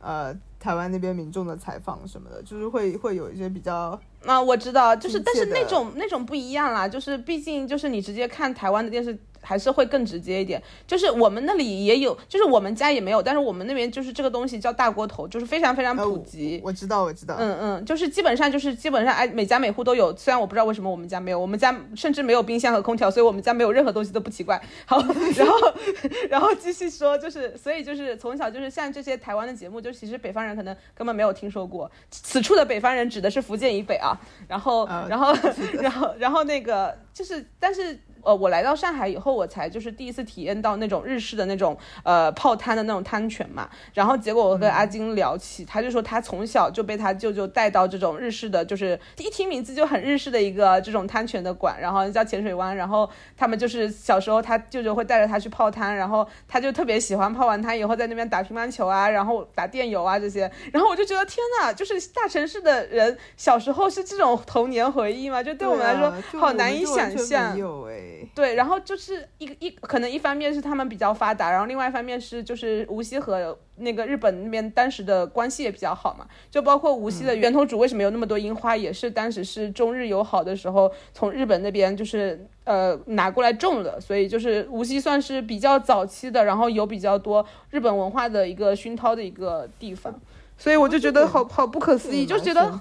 [0.00, 3.98] 呃台湾那边民众的采访什么的，就是会会有一些比较。
[4.28, 9.18] 啊，我知道，就是，但是那种那种不一样啦，就是毕竟就是你直接看台湾的电视。
[9.48, 16.60] 还是会更直接一点，就是我们那里也有，就是我们家也没有，但是我们那边就是这个东西叫大锅头，就是非常非常普及。
[16.62, 17.34] 我知道，我知道。
[17.38, 20.14] 嗯嗯，就是基本上就是基本上哎，每家每户都有。
[20.18, 24.60] 虽然我不知道为什么我们家没有，我们家甚至没有冰箱和空调，所以我们家没有任何东西都不奇怪。
[24.84, 25.02] 好，
[25.34, 25.56] 然后
[26.28, 31.90] 然后继续说，就是所以就是从小就是像这些台湾的节目，就其实北方人可能根本没有听说过。
[32.10, 34.12] 此处的北方人指的是福建以北啊。
[34.46, 35.34] 然后然后
[35.80, 37.98] 然后然后那个就是但是。
[38.22, 43.68] 呃，我来到上海以后，我才就是第一次体验到那种日式的那种呃泡汤的那种汤泉嘛。
[43.94, 52.76] 然后结果我跟阿金聊起，他就说他从小就被他舅舅带到这种日式的，就是一听名字就很日式的一个这种汤泉的馆，然后叫浅水湾。
[52.76, 60.50] 然后他们就是小时候他舅舅会带着他去泡汤，然后他就特别喜欢泡完汤以后在那边打乒乓球啊，然后打电游啊这些。
[60.72, 65.42] 然后我就觉得天呐，就是大城市的人小时候是这种童年回忆吗？
[65.42, 67.56] 就对我们来说好难以想象。
[67.56, 68.07] 有哎。
[68.34, 90.14] 对，然后就是一个一可能一方面是他们比较发达，然后另外一方面是就是无锡和那个日本那边当时的关系也比较好嘛，就包括无锡的源头主为什么有那么多樱花，也是当时是中日友好的时候从日本那边就是呃拿过来种的，所以就是无锡算是比较早期的，然后有比较多日本文化的一个熏陶的一个地方，
[90.56, 92.80] 所以我就觉得好好不可思议，就觉得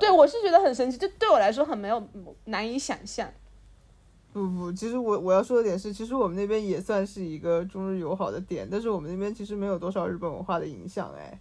[0.00, 2.02] 对我是觉得很神奇，就对我来说很没有
[2.46, 3.28] 难以想象。
[4.32, 11.38] 不不，其实我我要说的点是，其实我们那边也算是一个中日友好的点，但是我们那边其实没有多少日本文化的影响，哎，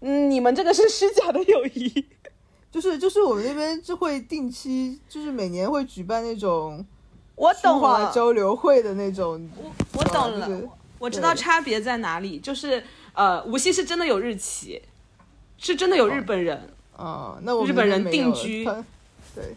[0.00, 2.06] 嗯，你们这个是虚假的友谊，
[2.72, 6.82] 就是就是我们那边就会定期，就是每年会举办那种，
[7.36, 10.48] 我懂了，交流会的那种，我我懂了，
[10.98, 14.80] 我知道差别在哪里，就是呃，无锡是真的有日企，
[15.58, 18.64] 是真的有日本人，啊，那我日本人定居，
[19.34, 19.54] 对。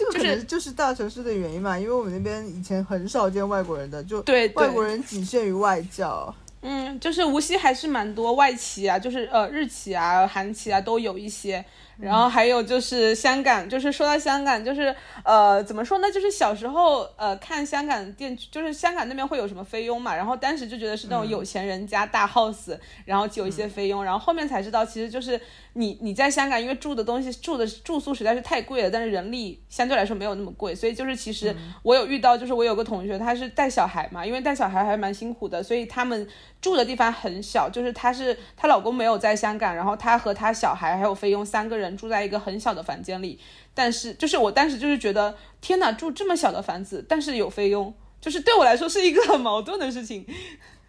[0.00, 6.34] 这个可能就是大城市的原因嘛，因为我们那边以前很少见外国人的，就对外国人仅限于外教。
[6.62, 11.64] 嗯，就是无锡还是蛮多外企啊，就是呃日企啊、韩企啊都有一些。
[12.00, 16.10] 然后还有就是香港，就是说到香港，就是呃怎么说呢？
[16.10, 25.38] 就是小时候呃看香港电，就是香港那边会有什么菲佣嘛，然后当时就觉得是那种有钱人家大 house，然后有一些菲佣，然后后面才知道其实就是
[25.74, 36.26] 你你在香港，因为住的东西住的住宿实在是太贵了，但是人力相对来说没有那么贵，所以就是其实我有遇到，就是我有个同学他是带小孩嘛，因为带小孩还蛮辛苦的，所以他们
[36.62, 41.89] 住的地方很小，就是她是她老公没有在香港，然后她和她小孩还有菲佣三个人。
[41.96, 43.38] 住在一个很小的房间里，
[43.74, 50.26] 但是就是我当时就是觉得天哪，住这么小的房子，但是有菲佣，就是对我来说是一个很矛盾的事情。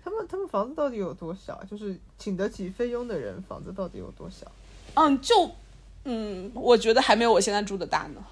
[0.03, 1.63] 他们他们房子到底有多小？
[1.69, 4.51] 就是请得起菲佣的人，房子到底有多小？
[4.95, 5.51] 嗯，就
[6.05, 8.23] 嗯，我觉得还没有我现在住的大呢。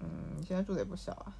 [0.00, 0.06] 嗯，
[0.38, 1.32] 你现在住的也不小啊。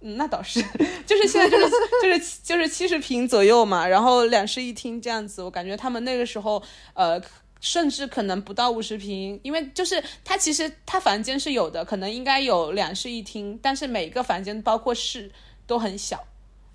[0.00, 0.60] 嗯，那倒是，
[1.06, 1.70] 就是现在就是
[2.02, 5.42] 就是就是七十平左右嘛，然后两室一厅这样子。
[5.42, 6.62] 我感觉他们那个时候
[6.94, 7.22] 呃。
[7.60, 15.30] 甚至可能不到五十平，因为就是它其实它房间是有的，可能应该有两室一厅，但是每个房间包括室
[15.66, 16.24] 都很小。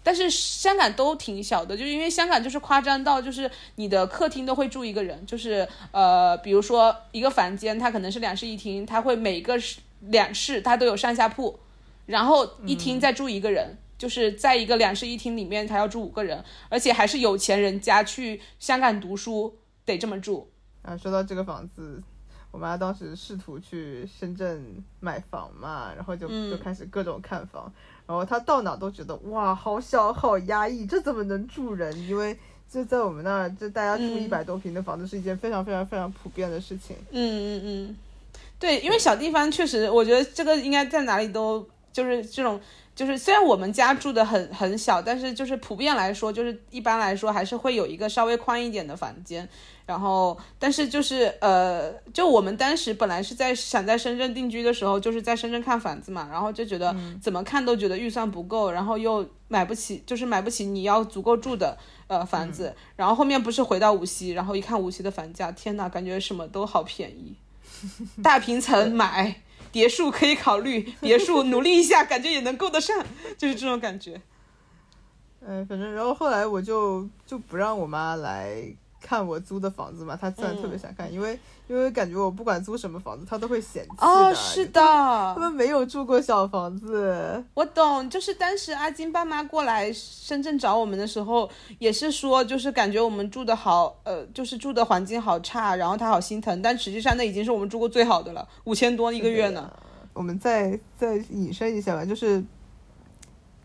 [0.03, 11.59] 但是香港都挺小的，就是因为香港就是夸张到就是你的客厅都会住一个人，就是呃，比如说一个房间它可能是两室一厅，它会每个室两室它都有上下铺，
[12.05, 20.51] 然后一厅再住一个人，就是在一个两室一厅里面它要住五个人，而且还是有钱人家去香港读书得这么住。
[20.85, 22.01] 啊，说到这个房子，
[22.51, 24.63] 我妈当时试图去深圳
[24.99, 27.71] 买房嘛，然后就就开始各种看房，
[28.05, 31.91] 然后她到哪都觉得哇，好小，好压抑，这怎么能住人？
[32.07, 32.37] 因为
[32.69, 36.95] 就在我们那儿，就大家住一百多平的房子是一件非常非常非常普遍的事情。
[37.09, 37.97] 嗯嗯嗯，
[38.59, 42.61] 对，因为小地方确实，我觉得这个应该在哪里都就是这种。
[42.95, 49.47] 就是虽然我们家住的很很小，但是就是普遍来说，就是一般来说还是会有一个稍微宽一点的房间。
[49.85, 61.77] 然后，但是就是呃，就我们当时本来是在想在深圳定居的时候，就是在深圳看房子嘛，然后就觉得怎么看都觉得预算不够，然后又买不起，就是买不起你要足够住的
[62.07, 62.73] 呃房子。
[62.95, 67.35] 然后后面不是回到无锡，然后一看无锡的房价，天呐，感觉什么都好便宜，
[68.23, 69.41] 大平层买。
[69.75, 73.05] 别墅可以考虑，别墅努力一下，感觉也能够得上，
[73.37, 74.21] 就是这种感觉。
[75.45, 78.73] 嗯，反正然后后来我就就不让我妈来。
[79.05, 87.43] 看我租的房子嘛，他自然特别想看，因为因为感觉我不管租什么房子，他都会嫌弃哦，是的，他们没有住过小房子。
[87.53, 91.47] 我懂，就是当时阿金爸妈过来深圳找我们的时候，
[91.77, 96.59] 也是说，就是感觉我们住的好，呃，就是住的环境好差，然后他好心疼。
[96.63, 99.71] 但实际上那已经是我们住过最好的了，五千多一个月呢。
[100.13, 102.43] 我们再再引申一下吧，就是，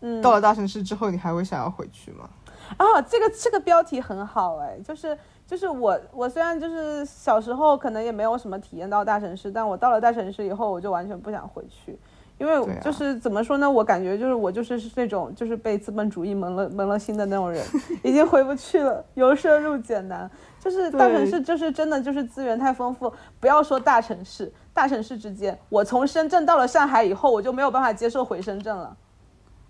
[0.01, 2.29] 嗯，到了大城市之后，你还会想要回去吗？
[2.77, 5.17] 啊，这个这个标题很好哎，就是
[5.47, 11.99] 就是我我虽然就是小时候可能也没有什么体验到大城市，但我到了大城市以后，我就完全不想回去，
[12.39, 17.65] 因为就是怎么说呢，我感觉就是我就是那种就是被资本主义蒙了蒙了心的那种人，
[18.05, 28.97] 已经回不去了，由奢入俭难，就是大城市就是真的就是资源太丰富，不要说大城市，大城市之间，我从深圳到了上海以后，我就没有办法接受回深圳了，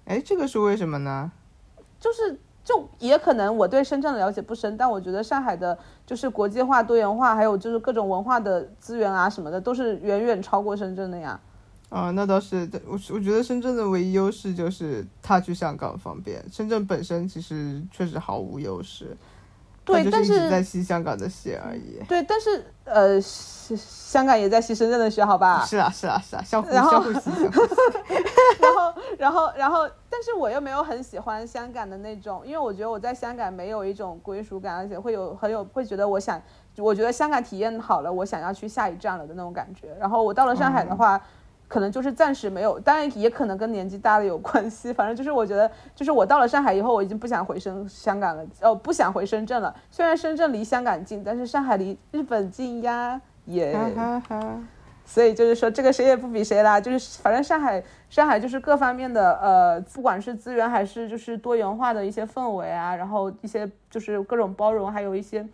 [0.05, 1.33] 哎，这个是为什么呢？
[1.99, 2.39] 就是。
[2.65, 11.41] 就也可能我对深圳的了解不深，但我觉得上海的就是国际化、多元化，还有就是各种文化的资源啊什么的，都是远远超过深圳的呀。
[11.89, 19.17] 啊，那倒是，我我觉得深圳的唯一优势就是它去香港方便，深圳本身其实确实毫无优势。
[19.83, 22.01] 对，但是在吸香港的血而已。
[22.07, 25.65] 对，但是呃，香港也在吸深圳的血，好吧？
[25.67, 27.31] 是啊，是啊，是啊，相互相互吸。
[28.61, 29.89] 然后，然后，然后，
[30.21, 36.39] 但是我又没有很喜欢香港的那种，因为我觉得我在香港没有一种归属感，而且会有很有会觉得我想，
[36.77, 39.97] 我觉得香港体验好了，我想要去下一站了的那种感觉。
[39.99, 41.18] 然后我到了上海的话。
[41.71, 44.93] 可能就是暂时没有，当然也可能跟年纪大了有关系。
[44.93, 49.73] 反正就是我觉得，就是我到了上海以后，我已经不想回深香港了，哦，不想回深圳了。
[49.89, 53.73] 虽然深圳离香港近，但是上海离日本近呀，也。
[55.13, 56.81] 所以就是说，这个谁也不比谁啦。
[56.81, 65.45] 就是反正上海，上海就是各方面的，呃，不管是资源还是就是多元化的一些氛围啊，然后一些就是各种包容，还有一些。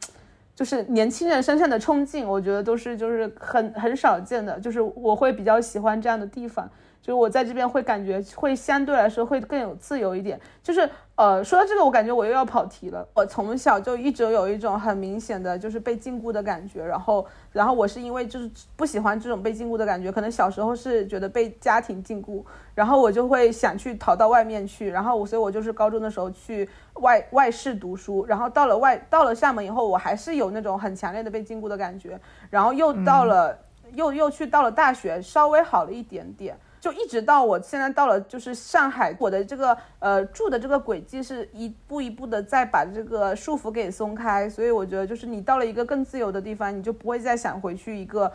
[0.55, 6.69] 就是年轻人身上的冲劲，我觉得都是就是很很少见的，就是我会比较喜欢这样的地方。
[7.07, 10.41] 就是我在这边会感觉会相对来说会更有自由一点。
[10.61, 13.07] 就是呃，说到这个，我感觉我又要跑题了。
[13.15, 22.43] 我从小就一直有一种很明显的就是被禁锢的感觉，然后，然后我是因为就是不喜欢这种被禁锢的感觉，可能小时候是觉得被家庭禁锢，
[22.75, 33.57] 然后我就会想去逃到外面去，然后我，所以我就是高中的时候去外外市读书，然后到了外到了厦门以后，我还是有那种很强烈的被禁锢的感觉，然后又到了
[33.93, 36.59] 又又去到了大学，稍微好了一点点。
[36.87, 48.33] 就一直到我现在到了，就是上海，我的这个呃住的这个轨迹是一步一步的在把这个束缚给松开，所以我觉得就是你到了一个更自由的地方，你就不会再想回去一个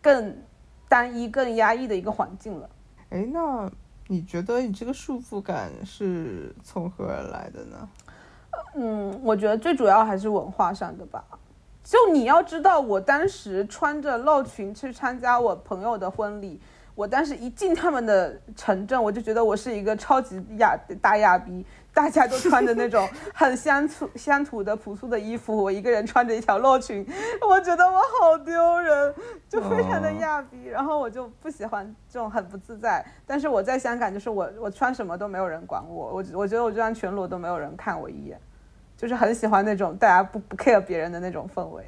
[0.00, 0.34] 更
[0.88, 2.70] 单一、更压抑的一个环境了。
[3.10, 3.70] 哎，那
[4.06, 7.88] 你觉得你这个束缚感是从何而来的呢？
[8.76, 11.22] 嗯，我觉得最主要还是文化上的吧。
[11.84, 16.58] 就你要知道，我当时穿着露裙去参加我朋友的婚礼。
[16.96, 27.06] 我当时一进他们的城镇，我就觉得我是一个超级亚大亚逼，大家都穿着那种 很乡土乡土的朴素的衣服，我一个人穿着一条洛裙，
[27.46, 29.14] 我觉得我好丢人，
[29.46, 30.64] 就非常的亚逼。
[30.64, 33.04] 然后我就不喜欢这种很不自在。
[33.26, 38.40] 但是我在香港，就是我我穿什么都没有人管我，我我觉得我就算全裸都没有人看我一眼，
[38.96, 41.84] 就是很喜欢那种大家不不 care 别人的那种氛围。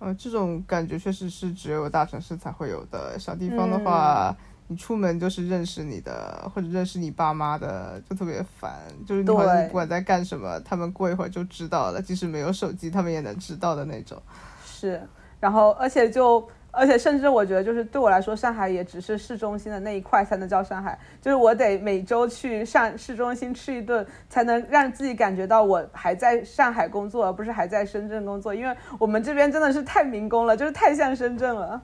[0.00, 3.18] 嗯，这种感觉确实是只有大城市才会有的。
[3.18, 4.34] 小地方的话，
[4.66, 8.72] 你出门就是认识你的或者认识你爸妈的，就特别烦。
[9.06, 9.34] 就是你不
[9.72, 14.20] 管在干什么，他们过一会儿就知道了，即使没有手机，他们也能知道的那种。
[14.64, 15.00] 是，
[15.38, 16.48] 然后而且就。
[16.72, 20.98] 而且甚至我觉得，就是对我来说，上海也只是市中心的那一块才能叫上海。
[21.20, 28.54] 就是我得每周去上市中心吃一顿，才能让自己感觉到我还在上海工作，而不是还在深圳工作。
[28.54, 31.82] 因为我们这边真的是太民工了，就是太像深圳了。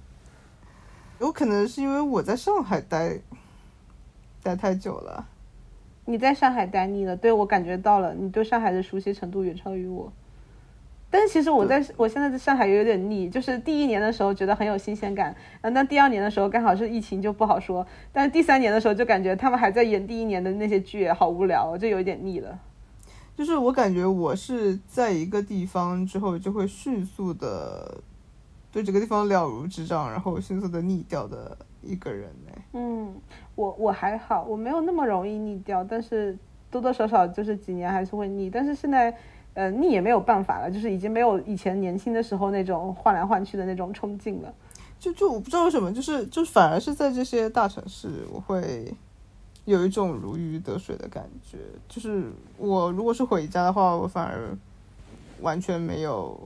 [1.18, 3.18] 有可能是因为我在上海待
[4.42, 5.26] 待太久了。
[6.06, 10.12] 你在上海待腻了，对我感觉到了，你对上海的熟悉程度远超于我。
[11.12, 22.56] 但是其实我在我现在在上海也有点腻，就是第一年的时候觉得很有新鲜感，嗯，但第二年的时候刚好是疫情就不好说，但是第三年的时候就感觉他们还在演第一年的那些剧，好无聊，就有一点腻了。
[23.36, 27.98] 就是我感觉我是在一个地方之后就会迅速的
[28.70, 32.52] 对这个地方了如指掌，然后迅速的腻掉的一个人呢。
[32.74, 33.12] 嗯，
[33.56, 36.38] 我我还好，我没有那么容易腻掉，但是
[36.70, 39.12] 多多少少就是几年还是会腻，但是现在。
[39.54, 44.54] 呃，腻也没有办法了，就是已经没有以前年轻的时候那种换来换去的那种冲劲了。
[44.98, 48.94] 就就我不知道为什么，就是就反而是在这些大城市，我会
[49.64, 51.58] 有一种如鱼得水的感觉。
[51.88, 54.56] 就是我如果是回家的话，我反而
[55.40, 56.38] 完全没有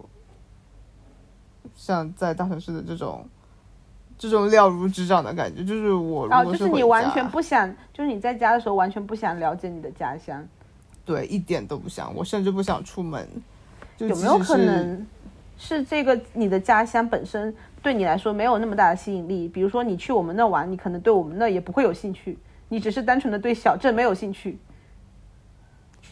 [1.74, 3.26] 像在大城市的这种
[4.16, 5.64] 这种了如指掌的感觉。
[5.64, 10.46] 就是我如果是你完全不想，就是你在家的时候完全不想了解你的家乡。
[11.04, 13.28] 对，一点都不想，我甚至不想出门。
[13.98, 15.06] 有没有可能
[15.56, 19.46] 是这个你的家乡本身对你来说没有那么大的吸引力？
[19.46, 22.36] 比如说你去我们那玩，你可能对我们那也不会有兴趣，
[22.68, 24.58] 你只是单纯的对小镇没有兴趣。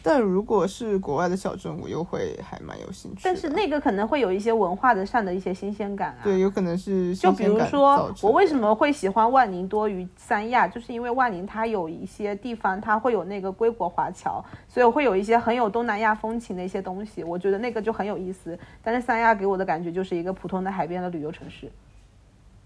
[0.04, 3.20] 但如果是国外的小镇，我又会还蛮有兴趣。
[3.22, 6.18] 但是那个可能会有一些文化的上的一些新鲜感啊。
[6.24, 18.58] 对，有可能是就比如说，我为什么会喜欢万宁多于三亚，就是因为万宁它有一些地方它会有那个归国华侨，所以会有一些很有东南亚风情的一些东西，我觉得那个就很有意思。
[18.82, 21.70] 但是三亚给我的感觉就是一个普通的海边的旅游城市。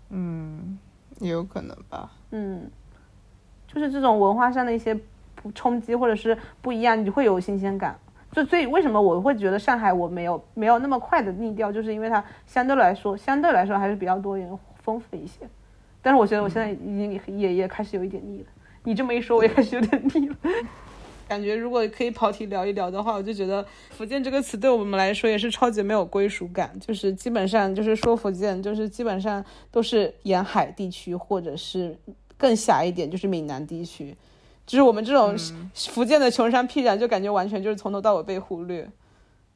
[0.08, 0.78] 嗯，
[1.18, 2.10] 也有可能吧。
[2.30, 2.70] 嗯，
[3.66, 4.98] 就是这种文化上的一些。
[5.52, 7.98] 冲击或者是不一样，你会有新鲜感。
[8.32, 15.48] 就所以为什么我会觉得上海我没有没有那么快的腻掉，就是因为它相对来说相对来说还是比较多元丰富一些。
[16.02, 18.46] 但是我觉得我现在已经也也开始有一点腻了。
[18.84, 20.36] 你这么一说，我也开始有点腻了。
[21.26, 26.70] 感觉如果可以跑题聊一聊的话，我就觉得福建这个词对我们来说也是超级没有归属感。
[26.78, 31.98] 就是基本上就是说福建，就是基本上都是沿海地区，或者是
[32.36, 34.16] 更狭一点就是闽南地区。
[34.66, 35.36] 就是我们这种
[35.74, 38.90] 福建的穷山僻壤，就感觉完全就是从头到尾被忽略。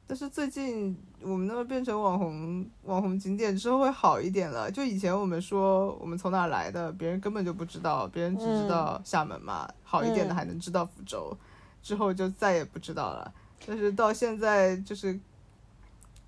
[0.07, 4.71] 但是最近我们那边变成网红网红景点之后会好一点了。
[4.71, 9.69] 就以前我们说我们从哪来的，别人根本就不知道，别人只知道厦门嘛。
[9.83, 11.37] 好一点的还能知道福州，
[11.83, 13.31] 之后就再也不知道了。
[13.67, 15.19] 但是到现在就是。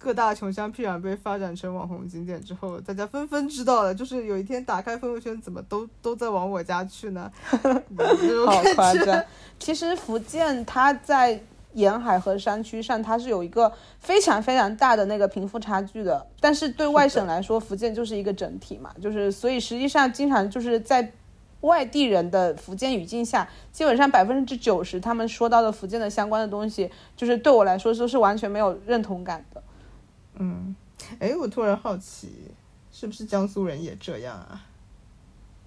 [0.03, 3.95] 各大穷乡僻壤被发展成网红景点之后，大家纷纷知道了。
[3.95, 7.31] 就是有一天打开朋友圈，怎么都都在往我家去呢？
[8.45, 9.23] 好夸张！
[9.57, 11.41] 其实福建它在
[11.71, 16.27] 沿海和山区上，它是有一个非常非常大的那个贫富差距的。
[16.41, 21.13] 但是对外省来说，福建就是一个整体嘛，就是所以实际上经常就是在
[21.61, 29.63] 外地人的福建语境下，基本上百分之九十他们说到的福建的相关的东西，就是对我来说都是完全没有认同感的。
[30.35, 30.75] 嗯，
[31.19, 32.51] 哎，我突然好奇，
[32.91, 34.61] 是不是江苏人也这样啊？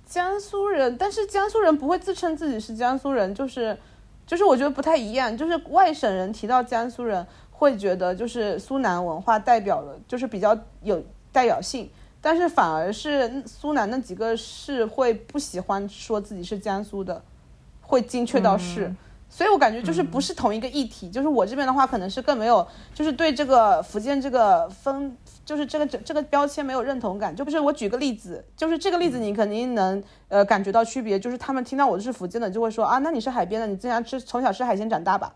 [0.04, 3.76] 江苏人，但是江苏人不会自称自己是江苏人，就是，
[4.24, 5.36] 就是我觉得不太一样。
[5.36, 11.02] 就是外省人提到江苏人，会觉得就是苏南文化代表了，就是比较有
[11.32, 11.90] 代表性。
[12.20, 17.22] 但是反而是苏南那几个市会不喜欢说自己是江苏的，
[17.80, 18.94] 会精确到市。
[19.28, 25.14] 所以我感觉就是不是同一个议题，就是我这边的话可能是更没有，就是对这个福建这个分，
[25.44, 27.34] 就是这个这这个标签没有认同感。
[27.34, 35.34] 就不是我举个例子，就是这个例子你肯定能呃感觉到区别，就是他们听到我是福建的就会说啊，那你是海边的，你经常吃从小吃海鲜长大吧？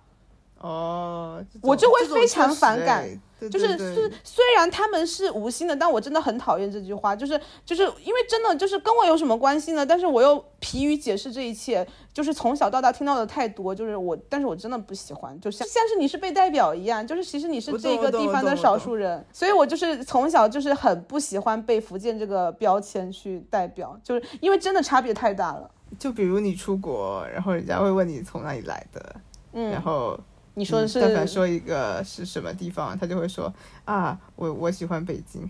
[0.60, 3.08] 哦，我就会非常反感。
[3.50, 7.16] 就是虽，虽然他们是无心的，但我真的很讨厌这句话。
[7.16, 9.86] 就是就是因为真的就是跟我有什么关系呢？
[9.86, 11.86] 但是我又疲于解释这一切。
[12.12, 17.06] 就是从小到大听到的太多，就是我，但是我真的不喜欢，就像像是你是被代表一样。
[17.06, 25.70] 就是其实你是这个地方的少数人，所以我就是从小就是很不喜欢被福建这个标签去代表，就是因为真的差别太大了。
[25.98, 29.16] 就比如你出国，然后人家会问你从哪里来的，
[29.54, 30.20] 嗯，然后。
[30.60, 31.00] 你说的是？
[31.00, 33.52] 但凡说一个是什么地方，他就会说
[33.86, 35.42] 啊，我我喜欢北京。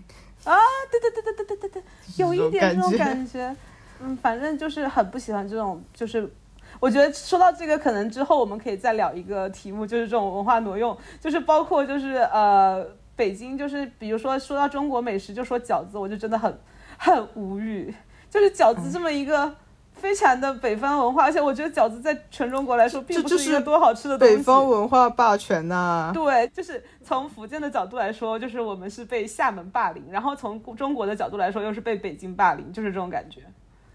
[0.45, 0.55] 啊，
[0.89, 1.83] 对对对对对对对对，
[2.15, 3.53] 有一点这种感觉。
[3.99, 6.31] 嗯，反正就是很不喜欢这种，就是
[6.79, 12.87] 我觉得说到这个，可能之后我们可以再聊一个题目，就是这种文化挪用，就是包括就是呃，
[13.17, 16.57] 北京就是比如说说到中国美食，就说饺子，我就真的很
[16.97, 17.93] 很无语，
[18.29, 19.53] 就是饺子这么一个。
[19.93, 24.35] 非常的北方文化，而且我觉得饺子在全中国来说并不是一个多好吃的东西。
[24.35, 26.11] 北方文化霸权呐！
[26.13, 33.41] 对，就是从福建的角度来说，就是我们是被厦门霸凌；然后从中国的角度来说，又是被北京霸凌，就是这种感觉。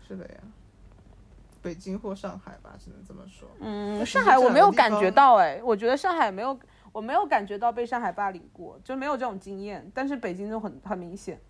[0.06, 0.34] 是的呀，
[1.60, 3.48] 北京或上海吧，只能这么说。
[3.60, 6.56] 嗯，上海我没有感觉到，哎，我觉得上海没有，
[6.92, 9.90] 我没有感觉到被上海霸凌过，就没有这种经验。
[9.92, 11.40] 但是北京就很很明显。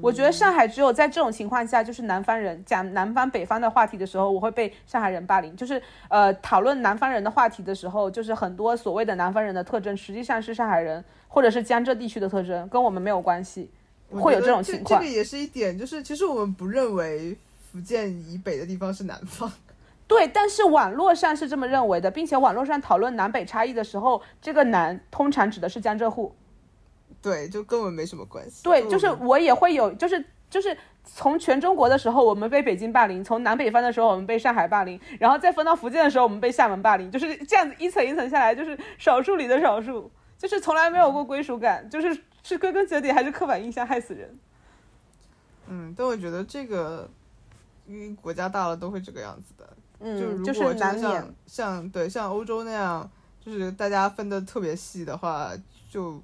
[0.00, 5.54] 我觉得上海只有在这种情况下，就是南方人讲南方北方的话题的时候，我会被上海人霸凌。
[5.56, 13.70] 就是呃，讨论南方人的话题的时候，就是很多所谓的南方人的特征，实际上是上海人或者是江浙地区的特征，跟我们没有关系。
[14.12, 15.00] 会有这种情况。
[15.00, 17.36] 这个也是一点，就是其实我们不认为
[17.70, 19.50] 福建以北的地方是南方。
[20.08, 26.34] 对，但是网络上是这么认为的，并且网络上讨论南北差异的时候，这个南通常指的是江浙沪。
[27.22, 28.62] 对，就根本没什么关系。
[28.64, 37.10] 对，就是我也会有，就是就是从全中国的时候，我们被北京霸凌；从南北方的时候，我们被上海霸凌；然后再分到福建的时候，我们被厦门霸凌。
[37.10, 44.38] 就是这样子一层一层下来，就是少数里的少数，就是从来没有过归属感，就是是归根结底还是刻板印象害死人。
[45.68, 47.08] 嗯，但我觉得这个，
[47.86, 49.68] 因为国家大了都会这个样子的。
[50.00, 53.10] 嗯，就如果难像像对像欧洲那样，
[53.44, 55.52] 就是大家分的特别细的话，
[55.90, 56.22] 就。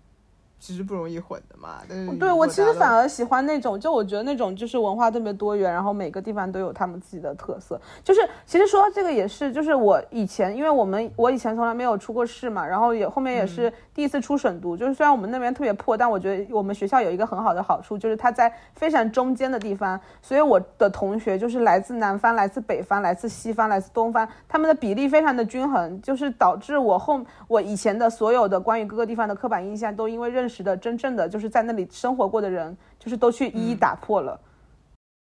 [0.59, 7.80] 其实不容易混的嘛，但是对我其实反而喜欢那种，就我觉得那种就是文化特别多元，然后每个地方都有他们自己的特色。
[8.02, 14.76] 就是其实说到这个也是，就是我以前因为我们我以前从来没有出过市嘛，然后也后面也是第一次出省读。
[14.76, 30.62] 就是虽然我们那边特别破，但我觉得我们学校有一个很好的好处，就是它在非常中间的地方，所以我的同学就是来自南方、来自北方、来自西方、来自东方，他们的比例非常的均衡，就是导致我后我以前的所有的关于各个地方的刻板印象都因为认识。
[30.62, 34.40] 的真正的就是在那里生活过的人，就是都去一一打破了。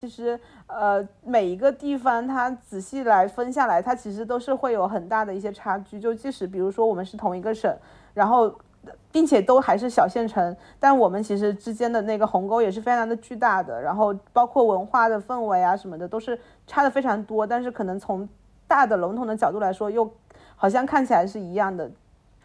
[0.03, 6.01] 其实，呃，每一个地方它仔细来分下来，它其实都是会有很大的一些差距。
[6.01, 7.71] 就即使比如说我们是同一个省，
[8.15, 8.51] 然后
[9.13, 13.81] 并且都还是小县城，但我们其实之间的那个鸿沟也是非常的巨大的。
[13.81, 17.47] 然后包括文化的氛围啊什么的，都是差的非常多。
[17.47, 18.27] 但是可能从
[18.67, 20.11] 大的笼统的角度来说，又
[20.57, 21.91] 好像看起来是一样的。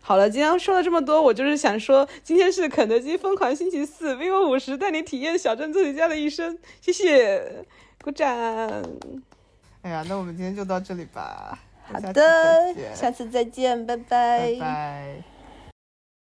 [0.07, 7.65] 好了，今天说了这么多，我就是想说，今天是肯德基疯狂星期四，vivo 五十带你体验小镇做题家的一生，谢谢，
[8.03, 8.29] 鼓掌。
[9.81, 11.57] 哎呀，那我们今天就到这里吧。
[11.91, 14.53] 好的，下次再见，拜拜。
[14.53, 15.34] 拜拜。